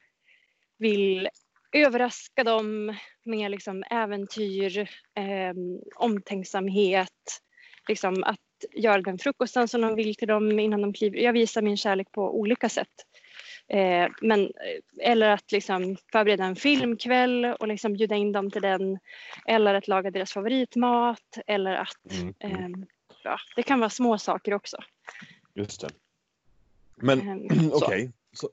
vill 0.77 1.29
överraska 1.71 2.43
dem 2.43 2.95
med 3.23 3.51
liksom, 3.51 3.83
äventyr, 3.89 4.79
eh, 5.15 5.53
omtänksamhet, 5.95 7.41
liksom, 7.87 8.23
att 8.23 8.39
göra 8.71 9.01
den 9.01 9.17
frukosten 9.17 9.67
som 9.67 9.81
de 9.81 9.95
vill 9.95 10.15
till 10.15 10.27
dem 10.27 10.59
innan 10.59 10.81
de 10.81 10.93
kliver. 10.93 11.17
Jag 11.19 11.33
visar 11.33 11.61
min 11.61 11.77
kärlek 11.77 12.11
på 12.11 12.39
olika 12.39 12.69
sätt. 12.69 12.87
Eh, 13.67 14.07
men, 14.21 14.41
eh, 14.41 15.09
eller 15.11 15.29
att 15.29 15.51
liksom 15.51 15.97
förbereda 16.11 16.43
en 16.45 16.55
filmkväll 16.55 17.45
och 17.45 17.67
liksom 17.67 17.93
bjuda 17.93 18.15
in 18.15 18.31
dem 18.31 18.51
till 18.51 18.61
den. 18.61 18.99
Eller 19.47 19.73
att 19.73 19.87
laga 19.87 20.11
deras 20.11 20.33
favoritmat. 20.33 21.37
Eller 21.47 21.71
att, 21.75 22.11
Mm, 22.21 22.33
ehm, 22.39 22.85
ja, 23.23 23.37
det 23.55 23.63
kan 23.63 23.79
vara 23.79 23.89
små 23.89 24.17
saker 24.17 24.53
också. 24.53 24.77
just 25.53 25.81
det. 25.81 25.89
Men 26.95 27.21
Ehm, 27.29 27.49
så. 27.71 27.85
okej, 27.85 28.11
så, 28.31 28.49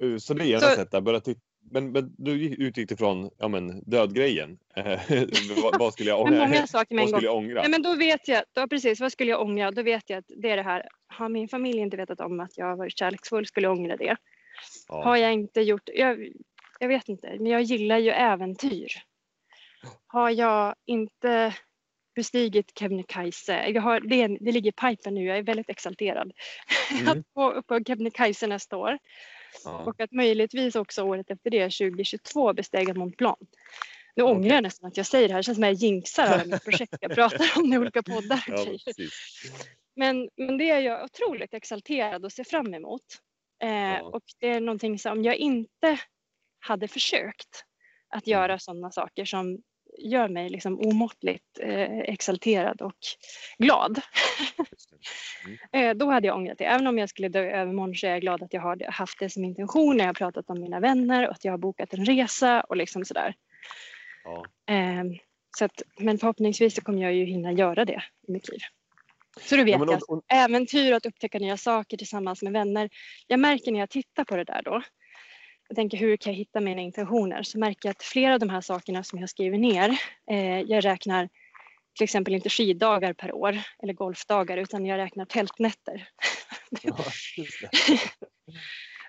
eh, 0.00 0.16
så 0.18 0.34
det 0.34 0.44
är 0.44 0.50
ena 0.50 0.60
Så- 0.60 0.66
sättet. 0.76 1.04
Börja 1.04 1.20
titta. 1.20 1.40
Men, 1.70 1.92
men 1.92 2.14
du 2.18 2.36
gick- 2.38 2.58
utgick 2.58 2.90
ifrån 2.90 3.30
ja, 3.38 3.48
men, 3.48 3.80
dödgrejen. 3.90 4.58
Eh, 4.76 5.00
vad, 5.62 5.78
vad 5.78 5.92
skulle 5.92 6.10
jag 6.10 6.20
ångra? 6.20 6.46
många 6.46 6.66
saker 6.76 6.94
med 6.94 7.04
en 7.04 7.10
gång. 7.10 7.20
jag 7.22 7.36
ångra? 7.36 7.62
Ja, 7.62 7.68
men 7.68 7.82
då 7.82 7.94
vet 7.94 8.28
jag, 8.28 8.42
då 8.52 8.68
precis, 8.68 9.00
vad 9.00 9.12
skulle 9.12 9.30
jag 9.30 9.42
ångra? 9.42 9.70
Då 9.70 9.82
vet 9.82 10.10
jag 10.10 10.18
att 10.18 10.24
det 10.42 10.50
är 10.50 10.56
det 10.56 10.62
här. 10.62 10.88
Har 11.06 11.28
min 11.28 11.48
familj 11.48 11.78
inte 11.78 11.96
vetat 11.96 12.20
om 12.20 12.40
att 12.40 12.58
jag 12.58 12.66
har 12.66 12.76
varit 12.76 12.98
kärleksfull 12.98 13.46
skulle 13.46 13.66
jag 13.66 13.78
ångra 13.78 13.96
det. 13.96 14.16
Ja. 14.88 15.04
Har 15.04 15.16
jag 15.16 15.32
inte 15.32 15.60
gjort, 15.60 15.88
jag, 15.94 16.28
jag 16.80 16.88
vet 16.88 17.08
inte, 17.08 17.36
men 17.38 17.46
jag 17.46 17.62
gillar 17.62 17.98
ju 17.98 18.10
äventyr. 18.10 18.88
Har 20.06 20.30
jag 20.30 20.74
inte 20.86 21.54
bestigit 22.14 22.78
Kebnekaise, 22.78 23.68
jag 23.68 23.82
har, 23.82 24.00
det, 24.00 24.26
det 24.40 24.52
ligger 24.52 24.68
i 24.70 24.72
pipen 24.72 25.14
nu, 25.14 25.24
jag 25.24 25.38
är 25.38 25.42
väldigt 25.42 25.70
exalterad. 25.70 26.32
Mm. 27.00 27.08
att 27.08 27.24
gå 27.34 27.52
upp 27.52 27.66
på 27.66 27.84
Kebnekaise 27.86 28.46
nästa 28.46 28.76
år 28.76 28.98
Ja. 29.64 29.78
och 29.78 30.00
att 30.00 30.12
möjligtvis 30.12 30.76
också 30.76 31.02
året 31.02 31.30
efter 31.30 31.50
det, 31.50 31.62
2022, 31.64 32.52
bestega 32.52 32.94
Mont 32.94 33.16
Blanc. 33.16 33.38
Nu 34.16 34.22
ångrar 34.22 34.54
jag 34.54 34.62
nästan 34.62 34.88
att 34.88 34.96
jag 34.96 35.06
säger 35.06 35.28
det 35.28 35.34
här, 35.34 35.38
det 35.38 35.42
känns 35.42 35.56
som 35.56 35.64
att 35.64 35.68
jag 35.68 35.74
jinxar 35.90 36.26
alla 36.26 36.44
mina 36.44 36.58
projekt 36.58 36.94
jag 37.00 37.14
pratar 37.14 37.46
om 37.56 37.72
i 37.72 37.78
olika 37.78 38.02
poddar. 38.02 38.44
Ja. 38.48 38.66
Men, 39.96 40.28
men 40.36 40.58
det 40.58 40.70
är 40.70 40.80
jag 40.80 41.04
otroligt 41.04 41.54
exalterad 41.54 42.24
och 42.24 42.32
ser 42.32 42.44
fram 42.44 42.74
emot. 42.74 43.02
Eh, 43.62 43.68
Ja. 43.70 44.02
Och 44.02 44.22
det 44.40 44.48
är 44.48 44.60
någonting 44.60 44.98
som 44.98 45.24
jag 45.24 45.36
inte 45.36 45.98
hade 46.58 46.88
försökt 46.88 47.64
att 48.08 48.26
Mm. 48.26 48.38
göra 48.40 48.58
sådana 48.58 48.90
saker 48.90 49.24
som 49.24 49.62
gör 49.98 50.28
mig 50.28 50.48
liksom 50.48 50.80
omåttligt 50.80 51.58
eh, 51.60 51.98
exalterad 51.98 52.82
och 52.82 52.96
glad. 53.58 53.94
Det. 53.94 54.66
Eh, 55.72 55.94
då 55.94 56.10
hade 56.10 56.26
jag 56.26 56.36
ångrat 56.36 56.58
det. 56.58 56.64
Även 56.64 56.86
om 56.86 56.98
jag 56.98 57.08
skulle 57.08 57.28
dö 57.28 57.40
övermorgon 57.50 57.94
så 57.94 58.06
är 58.06 58.10
jag 58.10 58.20
glad 58.20 58.42
att 58.42 58.52
jag 58.52 58.60
har 58.60 58.90
haft 58.92 59.18
det 59.18 59.30
som 59.30 59.44
intention 59.44 59.96
när 59.96 60.04
jag 60.04 60.08
har 60.08 60.14
pratat 60.14 60.50
om 60.50 60.60
mina 60.60 60.80
vänner 60.80 61.26
och 61.26 61.32
att 61.32 61.44
jag 61.44 61.52
har 61.52 61.58
bokat 61.58 61.94
en 61.94 62.04
resa 62.04 62.60
och 62.60 62.76
liksom 62.76 63.04
sådär. 63.04 63.34
Ja. 64.24 64.44
Eh, 64.74 65.04
så 65.58 65.64
att, 65.64 65.82
men 65.98 66.18
förhoppningsvis 66.18 66.74
så 66.74 66.80
kommer 66.82 67.02
jag 67.02 67.14
ju 67.14 67.24
hinna 67.24 67.52
göra 67.52 67.84
det 67.84 68.02
i 68.28 68.32
mitt 68.32 68.48
liv. 68.48 68.60
Så 69.40 69.56
då 69.56 69.64
vet 69.64 69.78
Ja, 69.80 69.86
jag 69.90 70.02
och- 70.02 70.10
och- 70.10 70.24
äventyr 70.28 70.90
och 70.92 70.96
att 70.96 71.06
upptäcka 71.06 71.38
nya 71.38 71.56
saker 71.56 71.96
tillsammans 71.96 72.42
med 72.42 72.52
vänner. 72.52 72.90
Jag 73.26 73.40
märker 73.40 73.72
när 73.72 73.80
jag 73.80 73.90
tittar 73.90 74.24
på 74.24 74.36
det 74.36 74.44
där 74.44 74.62
då. 74.64 74.82
Jag 75.68 75.76
tänker 75.76 75.98
hur 75.98 76.16
kan 76.16 76.32
jag 76.32 76.38
hitta 76.38 76.60
mina 76.60 76.80
intentioner? 76.80 77.42
Så 77.42 77.58
märker 77.58 77.88
jag 77.88 77.90
att 77.90 78.02
flera 78.02 78.34
av 78.34 78.40
de 78.40 78.50
här 78.50 78.60
sakerna 78.60 79.04
som 79.04 79.18
jag 79.18 79.30
skriver 79.30 79.58
ner. 79.58 80.00
Eh, 80.30 80.60
jag 80.60 80.84
räknar 80.84 81.28
till 81.96 82.04
exempel 82.04 82.34
inte 82.34 82.50
skiddagar 82.50 83.12
per 83.12 83.34
år 83.34 83.60
eller 83.82 83.92
golfdagar 83.92 84.56
utan 84.56 84.86
jag 84.86 84.98
räknar 84.98 85.24
tältnätter. 85.24 86.08
Ja. 86.82 86.96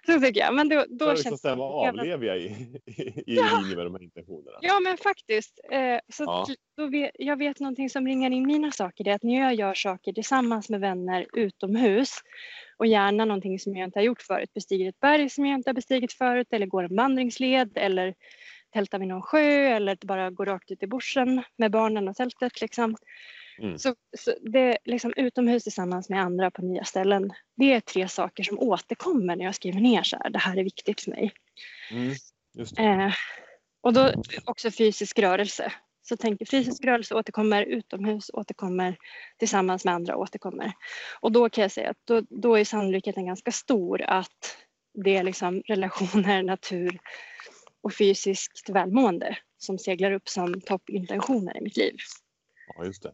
Så 0.09 0.19
tycker 0.19 0.39
jag. 0.41 0.55
Men 0.55 0.69
då, 0.69 0.85
Då 0.89 1.09
liksom 1.11 1.29
känns 1.29 1.39
stämma 1.39 1.63
av, 1.63 1.85
jävla- 1.85 2.03
lever 2.03 2.27
jag 2.27 2.37
i, 2.37 2.45
i, 2.45 3.23
Ja. 3.25 3.59
linje 3.61 3.75
med 3.75 3.85
de 3.85 3.93
här 3.95 4.03
intentionerna? 4.03 4.57
Ja 4.61 4.79
men 4.79 4.97
faktiskt. 4.97 5.59
Eh, 5.71 5.99
så 6.13 6.23
Ja. 6.23 6.45
då 6.77 6.87
vet, 6.87 7.11
jag 7.13 7.37
vet 7.37 7.59
någonting 7.59 7.89
som 7.89 8.07
ringar 8.07 8.31
in 8.31 8.45
mina 8.47 8.71
saker. 8.71 9.03
Det 9.03 9.09
är 9.11 9.15
att 9.15 9.23
när 9.23 9.39
jag 9.41 9.53
gör 9.55 9.73
saker 9.73 10.13
tillsammans 10.13 10.69
med 10.69 10.79
vänner 10.79 11.25
utomhus 11.33 12.09
och 12.77 12.85
gärna 12.87 13.25
någonting 13.25 13.59
som 13.59 13.75
jag 13.75 13.87
inte 13.87 13.99
har 13.99 14.03
gjort 14.03 14.21
förut. 14.21 14.53
Bestiger 14.53 14.89
ett 14.89 14.99
berg 14.99 15.29
som 15.29 15.45
jag 15.45 15.55
inte 15.59 15.69
har 15.69 15.73
bestigit 15.75 16.13
förut 16.13 16.47
eller 16.51 16.65
går 16.65 16.83
en 16.83 16.95
vandringsled 16.95 17.71
eller 17.75 18.13
tältar 18.73 18.99
vid 18.99 19.07
någon 19.07 19.21
sjö 19.21 19.67
eller 19.75 19.97
bara 20.01 20.29
går 20.31 20.45
rakt 20.45 20.71
ut 20.71 20.83
i 20.83 20.87
bushen 20.87 21.43
med 21.57 21.71
barnen 21.71 22.07
och 22.07 22.15
tältet. 22.15 22.61
Liksom. 22.61 22.95
Mm. 23.59 23.77
Så, 23.77 23.95
så 24.17 24.33
det 24.41 24.77
liksom 24.85 25.13
utomhus 25.15 25.63
tillsammans 25.63 26.09
med 26.09 26.21
andra 26.21 26.51
på 26.51 26.61
nya 26.61 26.83
ställen. 26.83 27.33
Det 27.55 27.73
är 27.73 27.79
tre 27.79 28.07
saker 28.07 28.43
som 28.43 28.59
återkommer 28.59 29.35
när 29.35 29.45
jag 29.45 29.55
skriver 29.55 29.79
ner 29.79 30.03
så 30.03 30.17
här. 30.17 30.29
Det 30.29 30.39
här 30.39 30.57
är 30.57 30.63
viktigt 30.63 31.01
för 31.01 31.11
mig. 31.11 31.31
Mm. 31.91 32.15
Eh, 32.77 33.13
och 33.81 33.93
då 33.93 34.13
också 34.45 34.71
fysisk 34.71 35.19
rörelse. 35.19 35.73
Så 36.01 36.17
tänker 36.17 36.45
fysisk 36.45 36.85
rörelse 36.85 37.15
återkommer, 37.15 37.63
utomhus 37.63 38.31
återkommer, 38.33 38.97
tillsammans 39.37 39.85
med 39.85 39.93
andra 39.93 40.17
återkommer. 40.17 40.73
Och 41.19 41.31
då 41.31 41.49
kan 41.49 41.61
jag 41.61 41.71
säga 41.71 41.89
att 41.89 42.01
då, 42.05 42.21
då 42.29 42.55
är 42.55 42.65
sannolikheten 42.65 43.25
ganska 43.25 43.51
stor 43.51 44.01
att 44.01 44.57
det 45.03 45.17
är 45.17 45.23
liksom 45.23 45.61
relationer, 45.67 46.43
natur 46.43 46.99
och 47.81 47.93
fysiskt 47.93 48.69
välmående 48.69 49.37
som 49.57 49.79
seglar 49.79 50.11
upp 50.11 50.29
som 50.29 50.61
toppintentioner 50.61 51.57
i 51.57 51.61
mitt 51.61 51.77
liv. 51.77 51.95
Ja, 52.75 52.85
just 52.85 53.03
det. 53.03 53.13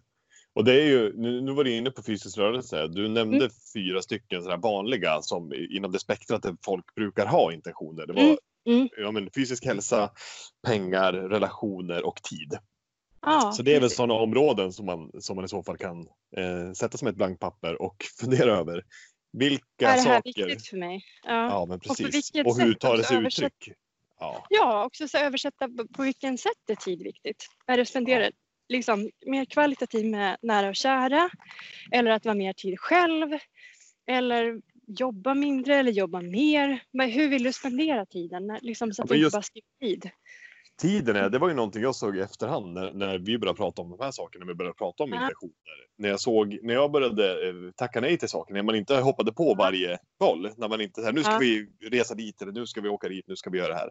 Och 0.56 0.64
det 0.64 0.74
är 0.82 0.86
ju, 0.86 1.14
nu, 1.18 1.42
nu 1.42 1.52
var 1.52 1.64
du 1.64 1.72
inne 1.76 1.92
på 1.92 2.04
fysisk 2.04 2.38
rörelse. 2.38 2.88
Du 2.88 3.08
nämnde 3.08 3.38
Mm. 3.38 3.50
fyra 3.74 4.02
stycken 4.02 4.44
sådana 4.44 4.62
vanliga 4.62 5.22
som 5.22 5.54
inom 5.54 5.92
det 5.92 6.00
spektrat 6.00 6.44
där 6.44 6.56
folk 6.66 6.96
brukar 6.96 7.26
ha 7.26 7.54
intentioner. 7.54 8.06
Det 8.08 8.14
var 8.14 8.22
Mm, 8.24 8.38
mm. 8.68 8.90
Ja, 8.98 9.12
men 9.12 9.30
fysisk 9.36 9.66
hälsa, 9.66 10.12
pengar, 10.68 11.14
relationer 11.14 12.06
och 12.06 12.16
tid. 12.24 12.58
Ja, 13.22 13.52
Så 13.52 13.64
det 13.64 13.76
är 13.76 13.80
väl 13.80 13.90
sådana 13.90 14.14
områden 14.14 14.74
som 14.74 14.86
man, 14.86 15.12
som 15.22 15.36
man 15.36 15.46
i 15.46 15.48
så 15.48 15.64
fall 15.64 15.78
kan 15.78 16.00
eh, 16.38 16.72
sätta 16.74 16.98
som 16.98 17.08
ett 17.08 17.16
blankt 17.16 17.40
papper 17.42 17.82
och 17.82 17.96
fundera 18.20 18.58
över. 18.58 18.84
Vilka 19.38 19.64
är 19.80 19.80
det 19.80 19.88
här 19.88 20.16
saker... 20.16 20.46
viktigt 20.46 20.68
för 20.68 20.78
mig? 20.78 21.06
Ja. 21.24 21.32
Ja, 21.50 21.66
men 21.66 21.80
precis. 21.80 22.16
vilket 22.16 22.48
Och 22.48 22.60
hur 22.62 22.74
tar 22.74 22.98
det 22.98 23.04
sig 23.04 23.18
översätt- 23.18 23.46
uttryck? 23.46 23.78
Ja, 24.20 24.46
Ja, 24.50 24.86
också 24.86 25.08
så 25.08 25.18
översätta 25.18 25.68
på- 25.68 26.04
vilken 26.04 26.38
sätt 26.38 26.52
är 26.68 26.76
tid 26.76 27.00
viktigt. 27.04 27.48
Är 27.68 27.78
det 27.78 27.86
spendera 27.86 28.32
liksom, 28.74 29.10
mer 29.26 29.46
kvalitativ 29.46 30.06
med 30.06 30.38
nära 30.42 30.70
och 30.70 30.76
kära? 30.76 31.30
Eller 31.92 32.12
att 32.12 32.26
vara 32.26 32.36
mer 32.36 32.54
tid 32.54 32.80
själv? 32.80 33.38
Eller 34.08 34.62
jobba 34.88 35.34
mindre 35.34 35.76
eller 35.76 35.92
jobba 35.92 36.22
mer? 36.22 36.84
Men 36.92 37.10
hur 37.12 37.28
vill 37.30 37.44
du 37.44 37.54
spendera 37.54 38.06
tiden? 38.06 38.58
Liksom, 38.62 38.94
så 38.94 39.00
Ja, 39.00 39.04
att 39.04 39.10
du 39.10 39.16
inte 39.16 39.22
just- 39.24 39.34
bara 39.34 39.42
skriver 39.42 39.68
tid. 39.82 40.10
Tiden 40.84 41.16
är, 41.16 41.30
det 41.30 41.40
var 41.40 41.48
ju 41.50 41.54
någonting 41.54 41.82
jag 41.82 41.96
såg 41.96 42.18
i 42.18 42.20
efterhand 42.20 42.74
när, 42.74 42.94
när 42.94 43.18
vi 43.18 43.38
började 43.38 43.58
prata 43.58 43.82
om 43.82 43.90
de 43.90 44.00
här 44.00 44.12
sakerna, 44.12 44.46
när 44.46 44.54
vi 44.54 44.56
började 44.58 44.78
prata 44.78 45.04
om 45.04 45.10
Ja. 45.10 45.16
intentioner. 45.22 45.54
När 45.98 46.10
jag 46.10 46.20
såg, 46.20 46.60
när 46.64 46.74
jag 46.74 46.92
började 46.92 47.50
eh, 47.50 47.56
tacka 47.76 48.02
nej 48.02 48.18
till 48.18 48.30
saker, 48.30 48.54
när 48.54 48.64
man 48.64 48.76
inte 48.76 48.96
hoppade 48.96 49.34
på 49.34 49.54
varje 49.56 49.98
boll, 50.20 50.50
när 50.58 50.70
man 50.70 50.82
inte, 50.82 51.02
så 51.02 51.06
här, 51.06 51.14
nu 51.14 51.24
ska 51.24 51.38
vi 51.38 51.70
resa 51.92 52.16
dit 52.16 52.42
eller 52.42 52.52
nu 52.52 52.68
ska 52.68 52.82
vi 52.82 52.90
åka 52.90 53.08
dit, 53.10 53.28
nu 53.28 53.36
ska 53.36 53.50
vi 53.50 53.58
göra 53.58 53.68
det 53.68 53.76
här. 53.80 53.90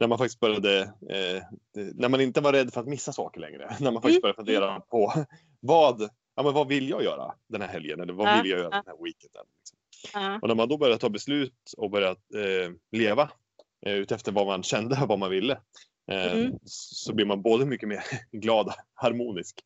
När 0.00 0.08
man 0.08 0.18
faktiskt 0.18 0.40
började, 0.40 0.80
eh, 0.82 1.42
när 1.94 2.08
man 2.08 2.20
inte 2.20 2.40
var 2.40 2.52
rädd 2.52 2.72
för 2.72 2.80
att 2.80 2.86
missa 2.86 3.12
saker 3.12 3.40
längre, 3.40 3.76
när 3.80 3.90
man 3.90 4.02
faktiskt 4.02 4.16
Mm. 4.16 4.22
började 4.22 4.36
fundera 4.36 4.80
på 4.80 5.12
vad, 5.60 6.02
ja, 6.36 6.42
men 6.42 6.52
vad 6.54 6.68
vill 6.68 6.88
jag 6.88 7.02
göra 7.04 7.34
den 7.48 7.60
här 7.60 7.68
helgen 7.68 8.00
eller 8.00 8.12
vad 8.12 8.26
vill 8.42 8.50
jag 8.50 8.58
göra 8.58 8.70
den 8.70 8.82
här 8.86 9.04
weekenden? 9.04 9.44
Liksom. 9.56 9.76
Och 10.42 10.48
när 10.48 10.54
man 10.54 10.68
då 10.68 10.78
började 10.78 10.98
ta 11.00 11.08
beslut 11.08 11.74
och 11.76 11.90
började 11.90 12.16
eh, 12.64 12.70
leva 12.92 13.30
eh, 13.86 13.94
utefter 13.94 14.32
vad 14.32 14.46
man 14.46 14.62
kände 14.62 14.98
och 15.02 15.08
vad 15.08 15.18
man 15.18 15.30
ville 15.30 15.52
eh, 15.52 15.58
Mm. 16.06 16.52
så 16.64 17.14
blir 17.14 17.26
man 17.26 17.42
både 17.42 17.66
mycket 17.66 17.88
mer 17.88 18.02
glad 18.32 18.66
och 18.66 18.72
harmonisk. 18.94 19.60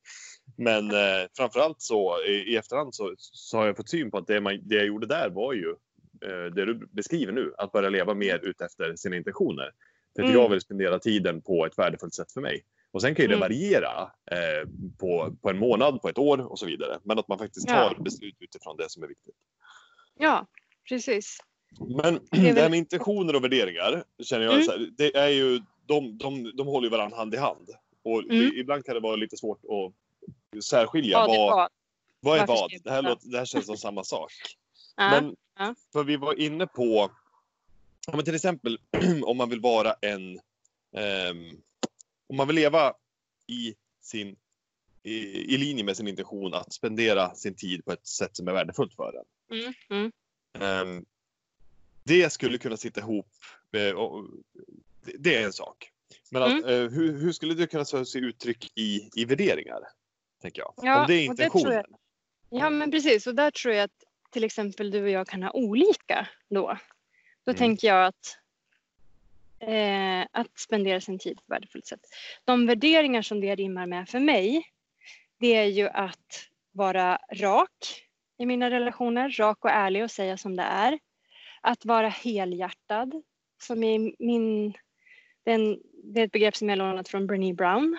Men 0.56 0.90
eh, 0.90 1.26
framförallt 1.36 1.82
så 1.82 2.22
i, 2.24 2.56
efterhand 2.56 2.94
så, 2.94 3.14
så 3.18 3.58
har 3.58 3.66
jag 3.66 3.76
fått 3.76 3.88
syn 3.90 4.10
på 4.10 4.18
att 4.18 4.26
det, 4.26 4.40
man, 4.40 4.60
det 4.68 4.74
jag 4.74 4.86
gjorde 4.86 5.06
där 5.06 5.30
var 5.30 5.52
ju 5.52 5.68
eh, 6.24 6.54
det 6.54 6.64
du 6.64 6.86
beskriver 6.92 7.32
nu, 7.32 7.54
att 7.58 7.72
börja 7.72 7.88
leva 7.88 8.14
mer 8.14 8.38
utefter 8.38 8.96
sina 8.96 9.16
intentioner. 9.16 9.70
För 10.16 10.22
att 10.22 10.28
Mm. 10.28 10.40
jag 10.40 10.48
vill 10.48 10.60
spendera 10.60 10.98
tiden 10.98 11.42
på 11.42 11.66
ett 11.66 11.78
värdefullt 11.78 12.14
sätt 12.14 12.32
för 12.32 12.40
mig. 12.40 12.64
Och 12.92 13.00
sen 13.02 13.14
kan 13.14 13.22
ju 13.22 13.28
det 13.28 13.34
Mm. 13.34 13.40
variera 13.40 14.02
eh, 14.30 14.68
på, 14.98 15.36
på 15.42 15.50
en 15.50 15.58
månad, 15.58 16.02
på 16.02 16.08
ett 16.08 16.18
år 16.18 16.38
och 16.52 16.58
så 16.58 16.66
vidare. 16.66 16.98
Men 17.02 17.18
att 17.18 17.28
man 17.28 17.38
faktiskt 17.38 17.68
tar 17.68 17.94
Ja. 17.96 18.02
beslut 18.02 18.36
utifrån 18.40 18.76
det 18.76 18.90
som 18.90 19.02
är 19.02 19.06
viktigt. 19.06 19.34
ja, 20.18 20.46
precis. 20.88 21.38
Men 22.02 22.14
är 22.14 22.20
det 22.30 22.38
här 22.38 22.54
väl- 22.54 22.70
med 22.70 22.78
intentioner 22.78 23.36
och 23.36 23.44
värderingar 23.44 24.04
känner 24.22 24.44
jag 24.44 24.54
Mm. 24.54 24.64
så 24.64 24.70
här, 24.72 24.88
det 24.98 25.16
är 25.16 25.28
ju, 25.28 25.60
de, 25.86 26.18
de, 26.18 26.52
de 26.56 26.66
håller 26.66 26.86
ju 26.86 26.90
varandra 26.90 27.16
hand 27.16 27.34
i 27.34 27.36
hand. 27.36 27.70
Och 28.02 28.22
Mm. 28.22 28.36
i- 28.42 28.58
ibland 28.60 28.84
kan 28.84 28.94
det 28.94 29.00
vara 29.00 29.16
lite 29.16 29.36
svårt 29.36 29.60
att 29.64 30.64
särskilja 30.64 31.18
Vad 31.18 31.28
det 31.30 31.36
vad, 31.38 31.50
var. 31.56 31.68
vad 32.20 32.38
är 32.38 32.46
vad. 32.46 32.70
Det 32.84 32.90
här, 32.90 33.02
låter, 33.02 33.28
det 33.28 33.38
här 33.38 33.44
känns 33.44 33.66
som 33.66 33.76
samma 33.76 34.04
sak. 34.04 34.32
Men 34.96 35.36
för 35.92 36.04
vi 36.04 36.16
var 36.16 36.40
inne 36.40 36.66
på, 36.66 37.10
ja, 38.06 38.16
men 38.16 38.24
till 38.24 38.34
exempel 38.34 38.78
om 39.24 39.36
man 39.36 39.48
vill 39.50 39.60
vara 39.60 39.94
en, 40.00 40.40
ehm, 40.96 41.50
om 42.26 42.36
man 42.36 42.46
vill 42.46 42.56
leva 42.56 42.94
i 43.46 43.74
sin 44.02 44.36
i, 45.02 45.14
i 45.54 45.58
linje 45.58 45.84
med 45.84 45.96
sin 45.96 46.08
intention 46.08 46.54
att 46.54 46.72
spendera 46.72 47.34
sin 47.34 47.54
tid 47.54 47.84
på 47.84 47.92
ett 47.92 48.06
sätt 48.06 48.36
som 48.36 48.48
är 48.48 48.52
värdefullt 48.52 48.94
för 48.94 49.12
en. 49.18 49.58
Mm, 49.58 49.74
mm. 49.90 50.12
Ehm, 50.58 51.04
det 52.04 52.32
skulle 52.32 52.58
kunna 52.58 52.76
sitta 52.76 53.00
ihop. 53.00 53.28
eh, 53.72 53.90
och, 53.90 54.24
det, 55.18 55.36
är 55.36 55.44
en 55.44 55.52
sak. 55.52 55.90
Men 56.30 56.42
att, 56.42 56.52
Mm. 56.52 56.64
eh, 56.64 56.90
hur, 56.90 57.18
hur 57.18 57.32
skulle 57.32 57.54
det 57.54 57.66
kunna 57.66 57.84
se 57.84 58.18
uttryck 58.18 58.72
i, 58.74 59.10
i 59.16 59.24
värderingar? 59.24 59.80
Tänker 60.42 60.62
jag. 60.62 60.74
Ja, 60.76 61.00
Om 61.00 61.06
det 61.06 61.14
är 61.14 61.24
intentionen. 61.24 61.84
Ja 62.50 62.70
men 62.70 62.90
precis 62.90 63.26
och 63.26 63.34
där 63.34 63.50
tror 63.50 63.74
jag 63.74 63.84
att 63.84 64.04
till 64.30 64.44
exempel 64.44 64.90
du 64.90 65.02
och 65.02 65.10
jag 65.10 65.26
kan 65.28 65.42
ha 65.42 65.50
olika 65.50 66.28
då. 66.48 66.78
Då 67.44 67.50
Mm. 67.50 67.58
tänker 67.58 67.88
jag 67.88 68.06
att, 68.06 68.38
eh, 69.60 70.40
att 70.40 70.58
spendera 70.58 71.00
sin 71.00 71.18
tid 71.18 71.36
på 71.36 71.42
ett 71.42 71.50
värdefullt 71.50 71.86
sätt. 71.86 72.00
De 72.44 72.66
värderingar 72.66 73.22
som 73.22 73.40
det 73.40 73.54
rimmar 73.54 73.86
med 73.86 74.08
för 74.08 74.20
mig 74.20 74.66
det 75.38 75.54
är 75.54 75.64
ju 75.64 75.88
att 75.88 76.48
vara 76.72 77.18
rak 77.32 78.04
i 78.38 78.46
mina 78.46 78.70
relationer, 78.70 79.30
rak 79.30 79.64
och 79.64 79.70
ärlig 79.70 80.04
och 80.04 80.10
säga 80.10 80.36
som 80.36 80.56
det 80.56 80.62
är. 80.62 80.98
Att 81.60 81.84
vara 81.84 82.08
helhjärtad 82.08 83.22
som 83.62 83.84
är 83.84 84.12
min, 84.18 84.74
den, 85.44 85.80
det 86.04 86.20
är 86.20 86.24
ett 86.24 86.32
begrepp 86.32 86.56
som 86.56 86.68
jag 86.68 86.78
lånat 86.78 87.08
från 87.08 87.26
Brené 87.26 87.52
Brown. 87.52 87.98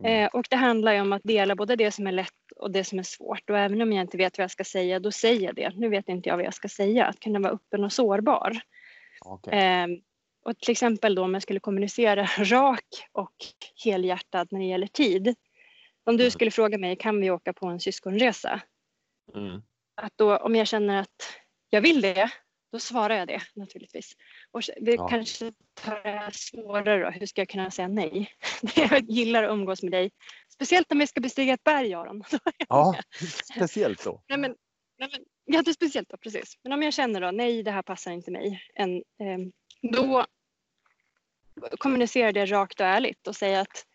Mm. 0.00 0.24
Eh, 0.24 0.28
och 0.28 0.46
det 0.50 0.56
handlar 0.56 0.92
ju 0.92 1.00
om 1.00 1.12
att 1.12 1.22
dela 1.24 1.54
både 1.56 1.76
det 1.76 1.90
som 1.90 2.06
är 2.06 2.12
lätt 2.12 2.32
och 2.56 2.70
det 2.70 2.84
som 2.84 2.98
är 2.98 3.02
svårt. 3.02 3.50
Och 3.50 3.58
även 3.58 3.82
om 3.82 3.92
jag 3.92 4.00
inte 4.00 4.16
vet 4.16 4.38
vad 4.38 4.42
jag 4.42 4.50
ska 4.50 4.64
säga, 4.64 5.00
då 5.00 5.10
säger 5.10 5.40
jag 5.40 5.54
det. 5.54 5.72
Nu 5.76 5.88
vet 5.88 6.08
inte 6.08 6.28
jag 6.28 6.36
vad 6.36 6.46
jag 6.46 6.54
ska 6.54 6.68
säga. 6.68 7.06
Att 7.06 7.20
kunna 7.20 7.38
vara 7.38 7.52
öppen 7.52 7.84
och 7.84 7.92
sårbar. 7.92 8.60
Okej. 9.24 9.58
Eh, 9.58 9.86
och 10.44 10.58
till 10.58 10.72
exempel 10.72 11.14
då 11.14 11.24
om 11.24 11.34
jag 11.34 11.42
skulle 11.42 11.60
kommunicera 11.60 12.24
rak 12.38 13.08
och 13.12 13.34
helhjärtad 13.84 14.48
när 14.50 14.60
det 14.60 14.66
gäller 14.66 14.86
tid. 14.86 15.34
Om 16.04 16.16
du 16.16 16.22
Mm. 16.24 16.30
skulle 16.30 16.50
fråga 16.50 16.78
mig, 16.78 16.96
kan 16.96 17.20
vi 17.20 17.30
åka 17.30 17.52
på 17.52 17.66
en 17.66 17.80
syskonresa? 17.80 18.60
Mm. 19.34 19.62
Att 19.94 20.12
då, 20.16 20.36
om 20.36 20.54
jag 20.56 20.66
känner 20.66 21.00
att 21.00 21.38
jag 21.70 21.80
vill 21.80 22.00
det, 22.00 22.30
då 22.72 22.78
svarar 22.78 23.16
jag 23.16 23.28
det 23.28 23.42
naturligtvis. 23.54 24.16
Och 24.52 24.62
det 24.80 24.94
Ja. 24.94 25.08
kanske 25.08 25.52
tar 25.74 26.02
det 26.02 26.30
svårare 26.34 27.04
då. 27.04 27.10
Hur 27.10 27.26
ska 27.26 27.40
jag 27.40 27.48
kunna 27.48 27.70
säga 27.70 27.88
nej? 27.88 28.30
Jag 28.76 29.10
gillar 29.10 29.42
att 29.42 29.50
umgås 29.50 29.82
med 29.82 29.92
dig. 29.92 30.10
Speciellt 30.48 30.92
om 30.92 30.98
vi 30.98 31.06
ska 31.06 31.20
bestiga 31.20 31.54
ett 31.54 31.64
berg, 31.64 31.94
Aron. 31.94 32.24
Ja, 32.68 32.94
speciellt 33.54 34.00
så. 34.00 34.22
Nej, 34.28 34.38
men, 34.38 34.54
Nej, 34.98 35.08
men, 35.12 35.20
ja, 35.44 35.58
inte 35.58 35.74
speciellt 35.74 36.08
då, 36.08 36.16
precis. 36.16 36.58
Men 36.62 36.72
om 36.72 36.82
jag 36.82 36.92
känner 36.94 37.20
då, 37.20 37.30
nej 37.30 37.62
det 37.62 37.70
här 37.70 37.82
passar 37.82 38.12
inte 38.12 38.30
mig. 38.30 38.62
En, 38.74 38.96
eh, 38.96 39.38
då 39.92 40.26
kommunicerar 41.78 42.32
det 42.32 42.46
rakt 42.46 42.80
och 42.80 42.86
ärligt 42.86 43.26
och 43.26 43.36
säger 43.36 43.60
att 43.60 43.86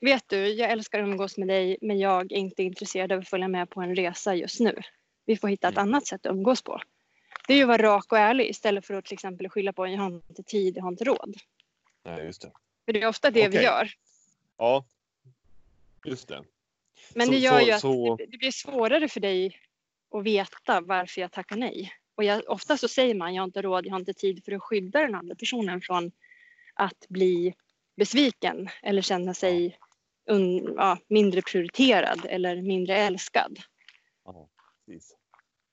vet 0.00 0.24
du, 0.28 0.46
jag 0.48 0.70
älskar 0.70 0.98
att 0.98 1.08
umgås 1.08 1.38
med 1.38 1.48
dig 1.48 1.78
men 1.80 1.98
jag 1.98 2.32
är 2.32 2.36
inte 2.36 2.62
intresserad 2.62 3.12
av 3.12 3.18
att 3.18 3.28
följa 3.28 3.48
med 3.48 3.70
på 3.70 3.80
en 3.80 3.96
resa 3.96 4.34
just 4.34 4.60
nu. 4.60 4.80
Vi 5.26 5.36
får 5.36 5.48
hitta 5.48 5.68
ett 5.68 5.76
Mm. 5.76 5.88
annat 5.88 6.06
sätt 6.06 6.26
att 6.26 6.32
umgås 6.32 6.62
på. 6.62 6.80
Det 7.46 7.52
är 7.52 7.56
ju 7.56 7.62
att 7.62 7.68
vara 7.68 7.82
rak 7.82 8.12
och 8.12 8.18
ärlig 8.18 8.50
istället 8.50 8.86
för 8.86 8.94
att 8.94 9.04
till 9.04 9.14
exempel 9.14 9.48
skylla 9.48 9.72
på 9.72 9.86
jag 9.86 9.98
har 9.98 10.06
inte 10.28 10.42
tid, 10.42 10.76
jag 10.76 10.82
har 10.82 10.90
inte 10.90 11.04
råd. 11.04 11.36
Nej, 12.04 12.24
just 12.24 12.42
det. 12.42 12.52
För 12.84 12.92
det 12.92 13.02
är 13.02 13.06
ofta 13.08 13.30
det 13.30 13.42
vi 13.48 13.56
Okej. 13.56 13.62
gör. 13.64 13.90
Ja, 14.58 14.84
just 16.04 16.28
det. 16.28 16.44
Men 17.14 17.26
Så- 17.26 17.32
det 17.32 17.38
gör 17.38 17.60
så- 17.60 17.66
ju 17.66 17.72
att 17.72 17.80
så- 17.80 18.16
det 18.30 18.38
blir 18.38 18.50
svårare 18.50 19.08
för 19.08 19.20
dig 19.20 19.60
att 20.10 20.24
veta 20.24 20.80
varför 20.80 21.20
jag 21.20 21.32
tackar 21.32 21.56
nej. 21.56 21.92
Och 22.14 22.24
jag, 22.24 22.42
ofta 22.48 22.76
så 22.76 22.88
säger 22.88 23.14
man 23.14 23.34
jag 23.34 23.42
har 23.42 23.46
inte 23.46 23.62
råd, 23.62 23.86
jag 23.86 23.90
har 23.92 24.00
inte 24.00 24.14
tid 24.14 24.44
för 24.44 24.52
att 24.52 24.62
skydda 24.62 25.00
den 25.00 25.14
andra 25.14 25.34
personen 25.34 25.80
från 25.80 26.12
att 26.74 27.06
bli 27.08 27.54
besviken 27.96 28.68
eller 28.82 29.02
känna 29.02 29.34
sig 29.34 29.78
un, 30.26 30.74
ja, 30.76 30.98
mindre 31.08 31.42
prioriterad 31.42 32.20
eller 32.28 32.62
mindre 32.62 32.96
älskad. 32.96 33.58
Ja, 34.24 34.48
precis. 34.86 35.16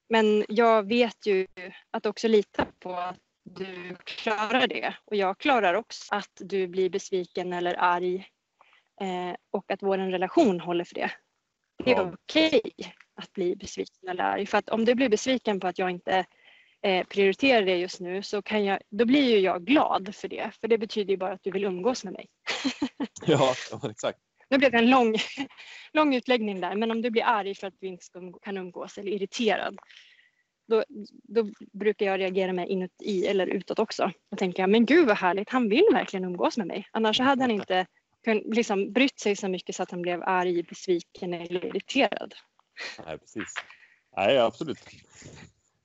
Men 0.09 0.45
jag 0.49 0.87
vet 0.87 1.25
ju 1.25 1.47
att 1.91 2.05
också 2.05 2.27
lita 2.27 2.65
på 2.79 2.93
att 2.93 3.19
du 3.43 3.95
klarar 4.03 4.67
det. 4.67 4.95
Och 5.05 5.15
jag 5.15 5.37
klarar 5.37 5.73
också 5.73 6.15
att 6.15 6.31
du 6.39 6.67
blir 6.67 6.89
besviken 6.89 7.53
eller 7.53 7.75
arg 7.79 8.15
eh, 9.01 9.35
och 9.51 9.71
att 9.71 9.83
vår 9.83 9.97
relation 9.97 10.59
håller 10.59 10.83
för 10.83 10.95
det. 10.95 11.11
Det 11.83 11.91
är 11.91 11.95
Ja. 11.95 12.13
okej 12.13 12.61
att 13.15 13.33
bli 13.33 13.55
besviken 13.55 14.09
eller 14.09 14.23
arg. 14.23 14.45
För 14.45 14.57
att 14.57 14.69
om 14.69 14.85
du 14.85 14.95
blir 14.95 15.09
besviken 15.09 15.59
på 15.59 15.67
att 15.67 15.79
jag 15.79 15.91
inte 15.91 16.25
eh, 16.81 17.07
prioriterar 17.07 17.61
det 17.65 17.77
just 17.77 17.99
nu 17.99 18.23
så 18.23 18.41
kan 18.41 18.65
jag, 18.65 18.79
då 18.89 19.05
blir 19.05 19.29
ju 19.29 19.39
jag 19.39 19.65
glad 19.65 20.15
för 20.15 20.27
det. 20.27 20.51
För 20.61 20.67
det 20.67 20.77
betyder 20.77 21.11
ju 21.11 21.17
bara 21.17 21.33
att 21.33 21.43
du 21.43 21.51
vill 21.51 21.63
umgås 21.63 22.03
med 22.03 22.13
mig. 22.13 22.27
Ja, 23.25 23.53
ja, 23.71 23.89
exakt. 23.89 24.19
Nu 24.49 24.57
blev 24.57 24.71
det 24.71 24.77
en 24.77 24.89
lång, 24.89 25.15
lång 25.93 26.15
utläggning 26.15 26.61
där, 26.61 26.75
men 26.75 26.91
om 26.91 27.01
du 27.01 27.09
blir 27.09 27.23
arg 27.23 27.55
för 27.55 27.67
att 27.67 27.73
vi 27.79 27.87
inte 27.87 28.05
kan 28.41 28.57
umgås 28.57 28.97
eller 28.97 29.11
irriterad, 29.11 29.77
då, 30.67 30.83
då 31.23 31.49
brukar 31.73 32.05
jag 32.05 32.19
reagera 32.19 32.53
med 32.53 32.69
inuti 32.69 33.27
eller 33.27 33.47
utåt 33.47 33.79
också. 33.79 34.11
Och 34.31 34.37
tänka, 34.37 34.67
men 34.67 34.85
gud 34.85 35.07
vad 35.07 35.17
härligt, 35.17 35.49
han 35.49 35.69
vill 35.69 35.85
verkligen 35.93 36.23
umgås 36.25 36.57
med 36.57 36.67
mig. 36.67 36.87
Annars 36.91 37.19
hade 37.19 37.43
han 37.43 37.51
inte 37.51 37.85
liksom, 38.43 38.93
brytt 38.93 39.19
sig 39.19 39.35
så 39.35 39.47
mycket 39.47 39.75
så 39.75 39.83
att 39.83 39.91
han 39.91 40.01
blev 40.01 40.23
arg, 40.23 40.63
besviken 40.63 41.33
eller 41.33 41.65
irriterad. 41.65 42.33
Nej, 43.05 43.17
precis. 43.17 43.53
Nej, 44.17 44.37
absolut. 44.37 44.79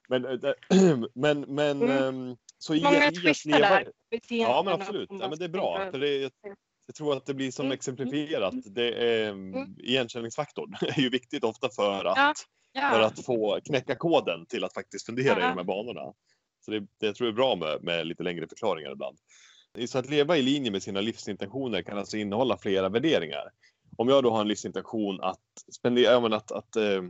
Men, 0.09 0.25
eh, 0.25 0.55
men, 1.15 1.41
men 1.41 1.83
Mm. 1.83 1.91
ehm, 1.91 2.37
så 2.59 2.75
Många 2.75 3.11
leva... 3.45 3.69
där. 3.69 3.93
Ja, 4.29 4.63
men 4.65 4.75
absolut. 4.75 5.09
Ja, 5.13 5.29
men 5.29 5.39
det 5.39 5.45
är 5.45 5.49
bra. 5.49 5.91
För 5.91 5.99
det, 5.99 6.31
jag, 6.87 6.95
tror 6.95 7.17
att 7.17 7.27
det 7.27 7.35
blir 7.35 7.51
som 7.51 7.65
Mm. 7.67 7.75
exemplifierat. 7.75 8.55
Det 8.65 8.93
är, 8.93 9.29
Mm. 9.31 9.77
igenkänningsfaktorn 9.79 10.75
är 10.97 11.01
ju 11.01 11.09
viktigt 11.11 11.45
ofta 11.45 11.69
för 11.71 12.05
att, 12.05 12.17
Ja. 12.17 12.35
för 12.91 13.01
Ja, 13.01 13.07
att 13.07 13.25
få 13.25 13.61
knäcka 13.65 13.95
koden 13.97 14.47
till 14.47 14.65
att 14.65 14.75
faktiskt 14.75 15.07
fundera 15.07 15.39
i 15.39 15.43
Ja. 15.43 15.49
de 15.49 15.57
här 15.57 15.65
banorna. 15.65 16.13
Så 16.65 16.71
det, 16.71 16.87
det 17.01 17.13
tror 17.15 17.27
jag 17.27 17.33
är 17.33 17.37
bra 17.37 17.57
med, 17.57 17.83
med 17.83 18.07
lite 18.07 18.23
längre 18.23 18.49
förklaringar 18.49 18.93
ibland. 18.93 19.19
Så 19.89 19.99
att 19.99 20.11
leva 20.11 20.37
i 20.37 20.43
linje 20.43 20.71
med 20.71 20.83
sina 20.83 21.01
livsintentioner 21.01 21.83
kan 21.83 21.99
alltså 21.99 22.17
innehålla 22.17 22.59
flera 22.59 22.89
värderingar. 22.89 23.51
Om 23.97 24.09
jag 24.09 24.23
då 24.23 24.31
har 24.31 24.41
en 24.41 24.49
livsintention 24.49 25.21
att 25.21 25.41
spendera, 25.73 26.37
att, 26.37 26.53
att 26.53 26.77
eh, 26.77 27.03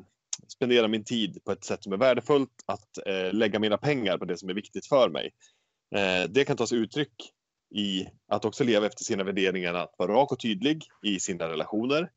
spendera 0.49 0.89
min 0.89 1.05
tid 1.05 1.45
på 1.45 1.53
ett 1.53 1.65
sätt 1.65 1.83
som 1.83 1.93
är 1.93 1.97
värdefullt, 1.97 2.51
att 2.67 3.07
eh, 3.07 3.33
lägga 3.33 3.59
mina 3.59 3.79
pengar 3.79 4.19
på 4.19 4.25
det 4.25 4.37
som 4.37 4.49
är 4.49 4.55
viktigt 4.55 4.87
för 4.87 5.09
mig. 5.09 5.31
Eh, 5.97 6.29
det 6.31 6.45
kan 6.45 6.57
ta 6.57 6.67
sig 6.67 6.79
uttryck 6.79 7.33
i 7.75 8.09
att 8.29 8.45
också 8.45 8.65
leva 8.65 8.87
efter 8.87 9.05
sina 9.05 9.25
värderingar, 9.25 9.75
att 9.75 9.95
vara 9.99 10.13
rak 10.13 10.33
och 10.33 10.41
tydlig 10.41 10.83
i 11.03 11.21
sina 11.21 11.49
relationer. 11.49 12.11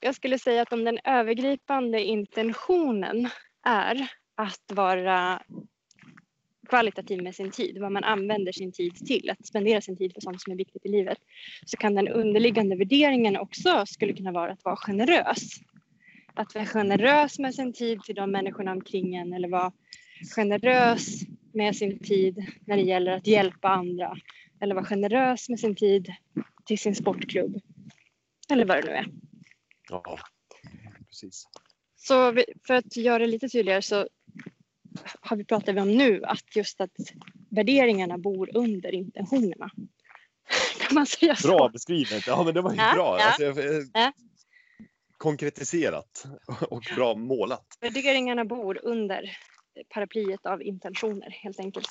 jag 0.00 0.14
skulle 0.14 0.38
säga 0.38 0.62
att 0.62 0.72
om 0.72 0.84
den 0.84 0.98
övergripande 1.04 2.02
intentionen 2.02 3.28
är 3.66 4.08
att 4.36 4.72
vara 4.72 5.42
kvalitativ 6.68 7.22
med 7.22 7.34
sin 7.34 7.50
tid, 7.50 7.78
vad 7.80 7.92
man 7.92 8.04
använder 8.04 8.52
sin 8.52 8.72
tid 8.72 8.94
till, 9.06 9.30
att 9.30 9.46
spendera 9.46 9.80
sin 9.80 9.96
tid 9.96 10.14
på 10.14 10.20
sånt 10.20 10.42
som 10.42 10.52
är 10.52 10.56
viktigt 10.56 10.86
i 10.86 10.88
livet, 10.88 11.18
så 11.66 11.76
kan 11.76 11.94
den 11.94 12.08
underliggande 12.08 12.76
värderingen 12.76 13.36
också 13.36 13.84
skulle 13.86 14.12
kunna 14.12 14.32
vara 14.32 14.52
att 14.52 14.64
vara 14.64 14.76
generös. 14.76 15.40
Att 16.34 16.54
vara 16.54 16.66
generös 16.66 17.38
med 17.38 17.54
sin 17.54 17.72
tid 17.72 18.02
till 18.02 18.14
de 18.14 18.30
människorna 18.30 18.72
omkring 18.72 19.14
en 19.14 19.32
eller 19.32 19.48
vara 19.48 19.72
generös 20.36 21.20
med 21.52 21.76
sin 21.76 21.98
tid 21.98 22.46
när 22.66 22.76
det 22.76 22.82
gäller 22.82 23.12
att 23.12 23.26
hjälpa 23.26 23.68
andra 23.68 24.16
eller 24.64 24.74
vara 24.74 24.84
generös 24.84 25.48
med 25.48 25.60
sin 25.60 25.74
tid 25.76 26.12
till 26.66 26.78
sin 26.78 26.94
sportklubb 26.94 27.60
eller 28.50 28.64
vad 28.64 28.76
det 28.76 28.86
nu 28.86 28.92
är. 28.92 29.06
Ja, 29.90 30.18
precis. 31.08 31.44
Så 31.96 32.30
vi, 32.32 32.44
för 32.66 32.74
att 32.74 32.96
göra 32.96 33.18
det 33.18 33.26
lite 33.26 33.48
tydligare 33.48 33.82
så 33.82 34.08
har 35.20 35.36
vi 35.36 35.44
pratat 35.44 35.76
om 35.78 35.88
nu 35.96 36.24
att 36.24 36.56
just 36.56 36.80
att 36.80 36.90
värderingarna 37.50 38.18
bor 38.18 38.56
under 38.56 38.94
intentionerna. 38.94 39.70
Kan 40.80 40.94
man 40.94 41.06
säga 41.06 41.36
så? 41.36 41.48
Bra 41.48 41.68
beskrivet. 41.68 42.26
Ja, 42.26 42.42
men 42.44 42.54
det 42.54 42.60
var 42.62 42.70
ju 42.72 42.76
Ja, 42.78 42.92
bra. 42.94 43.18
ja. 43.18 43.26
Alltså, 43.26 43.42
jag- 43.42 43.58
eh, 43.58 43.82
Ja. 43.94 44.12
Konkretiserat 45.16 46.24
och 46.70 46.82
bra 46.96 47.14
målat. 47.14 47.66
Värderingarna 47.80 48.44
bor 48.44 48.80
under 48.84 49.36
paraplyet 49.88 50.46
av 50.46 50.62
intentioner 50.62 51.30
helt 51.30 51.60
enkelt. 51.60 51.86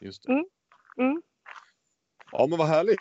Just 0.00 0.22
det. 0.22 0.32
Mm. 0.32 0.44
Mm. 0.98 1.22
Ja, 2.38 2.46
men 2.46 2.58
vad 2.58 2.68
härligt. 2.68 2.98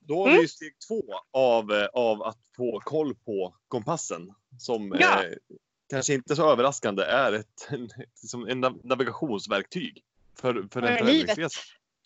Då 0.00 0.20
har 0.22 0.28
Mm. 0.28 0.40
vi 0.40 0.48
steg 0.48 0.72
två 0.88 1.02
av, 1.32 1.72
eh, 1.72 1.86
av 1.92 2.22
att 2.22 2.38
få 2.56 2.80
koll 2.80 3.14
på 3.14 3.54
kompassen 3.68 4.34
som 4.58 4.96
Ja. 5.00 5.24
eh, 5.24 5.32
kanske 5.90 6.14
inte 6.14 6.36
så 6.36 6.50
överraskande 6.52 7.02
är 7.02 7.32
ett 7.32 7.46
en, 7.70 7.88
som 8.14 8.48
en 8.48 8.64
nav- 8.64 8.80
navigationsverktyg 8.84 10.02
för, 10.40 10.54
för, 10.54 10.80
För 10.98 11.04
livet. 11.04 11.38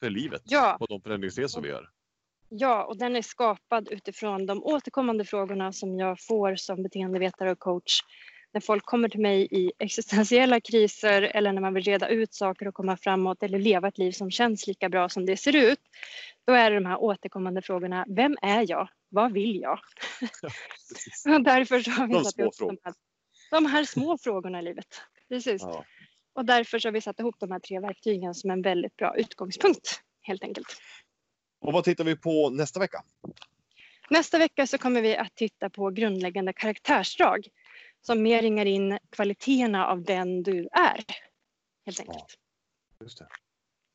För 0.01 0.11
livet. 0.11 0.43
Ja. 0.45 0.77
Och 0.81 0.89
de 0.89 1.01
förändringsresor 1.03 1.61
vi 1.63 1.69
gör. 1.69 1.89
Ja, 2.49 2.85
och 2.85 2.97
den 2.99 3.17
är 3.17 3.23
skapad 3.23 3.89
utifrån 3.89 4.47
de 4.47 4.65
återkommande 4.65 5.25
frågorna 5.25 5.73
som 5.73 5.99
jag 5.99 6.21
får 6.21 6.57
som 6.57 6.83
beteendevetare 6.83 7.51
och 7.51 7.59
coach. 7.59 8.01
När 8.53 8.61
folk 8.61 8.85
kommer 8.85 9.09
till 9.09 9.21
mig 9.21 9.49
i 9.51 9.73
existentiella 9.79 10.61
kriser 10.61 11.23
eller 11.23 11.53
när 11.53 11.61
man 11.61 11.75
vill 11.75 11.83
reda 11.85 12.09
ut 12.09 12.35
saker 12.35 12.69
och 12.69 12.75
komma 12.75 12.97
framåt 12.97 13.43
eller 13.43 13.59
leva 13.59 13.89
ett 13.89 13.99
liv 13.99 14.13
som 14.13 14.31
känns 14.31 14.67
lika 14.67 14.89
bra 14.89 15.09
som 15.09 15.27
det 15.27 15.37
ser 15.37 15.57
ut. 15.57 15.81
Då 16.47 16.53
är 16.53 16.71
det 16.71 16.77
de 16.77 16.87
här 16.87 16.99
återkommande 16.99 17.63
frågorna. 17.63 18.05
Vem 18.09 18.37
är 18.43 18.71
jag? 18.71 18.89
Vad 19.09 19.33
vill 19.33 19.61
jag? 19.61 19.81
Och 21.35 21.45
därför 21.45 21.81
så 21.81 21.91
har 21.91 22.07
vi 22.07 22.15
De 22.15 22.25
satt 22.25 22.39
ihop 22.39 22.59
de 22.59 22.79
här, 22.85 22.95
de 23.51 23.67
här 23.67 23.85
små 23.85 24.19
frågorna 24.19 24.59
i 24.59 24.63
livet. 24.63 25.01
Precis. 25.29 25.63
Ja. 25.63 25.85
Och 26.33 26.45
därför 26.45 26.79
så 26.79 26.89
har 26.89 26.93
vi 26.93 27.01
satt 27.01 27.21
ihop 27.21 27.37
de 27.39 27.51
här 27.51 27.59
tre 27.59 27.81
verktygen 27.81 28.35
som 28.35 28.51
en 28.51 28.63
väldigt 28.63 28.97
bra 28.97 29.17
utgångspunkt 29.17 30.03
helt 30.21 30.43
enkelt. 30.43 30.67
Och 31.61 31.73
vad 31.73 31.85
tittar 31.85 32.05
vi 32.05 32.17
på 32.17 32.51
nästa 32.51 32.81
vecka? 32.81 33.03
Nästa 34.11 34.39
vecka 34.39 34.67
så 34.67 34.79
kommer 34.79 35.03
vi 35.03 35.17
att 35.17 35.35
titta 35.35 35.71
på 35.71 35.91
grundläggande 35.91 36.53
karaktärsdrag 36.53 37.49
som 38.01 38.23
mer 38.23 38.43
ringar 38.43 38.67
in 38.67 38.99
kvaliteterna 39.11 39.87
av 39.87 40.03
den 40.03 40.43
du 40.43 40.69
är. 40.73 41.05
Helt 41.87 42.01
enkelt. 42.01 42.39
Det. 42.99 43.29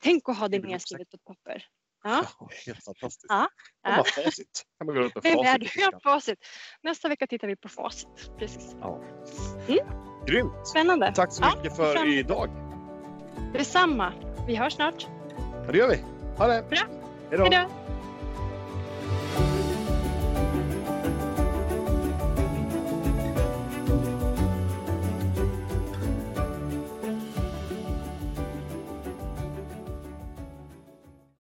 Tänk 0.03 0.29
att 0.29 0.37
ha 0.37 0.47
det 0.47 0.59
nedskrivet 0.59 1.09
på 1.09 1.15
ett 1.15 1.23
papper. 1.23 1.67
Ja, 2.03 2.25
Ja, 2.39 2.47
helt 2.65 2.83
fantastiskt. 2.83 3.25
Ja. 3.29 3.47
Kan 3.85 3.93
vara 3.95 4.03
facit. 4.03 4.63
Kan 4.77 4.87
man 4.87 4.95
gå 4.95 5.01
runt 5.01 5.15
med 5.15 5.23
vem 5.23 5.37
facit. 5.37 5.71
Ja, 5.75 5.99
facit. 6.03 6.39
Nästa 6.83 7.09
vecka 7.09 7.27
tittar 7.27 7.47
vi 7.47 7.55
på 7.55 7.69
facit. 7.69 8.31
Precis. 8.39 8.75
Grymt! 10.27 10.67
Spännande. 10.67 11.13
Tack 11.15 11.33
så 11.33 11.43
Ja, 11.43 11.53
mycket 11.57 11.75
för 11.75 11.93
fram- 11.93 12.07
idag. 12.07 12.49
Detsamma. 13.53 14.13
Vi 14.47 14.55
hörs 14.55 14.73
snart. 14.73 15.07
Ja, 15.65 15.71
det 15.71 15.77
gör 15.77 15.89
vi. 15.89 16.03
Ha 16.37 16.47
det! 16.47 16.63
Bra. 16.69 16.79
Hej 17.29 17.37
då. 17.37 17.45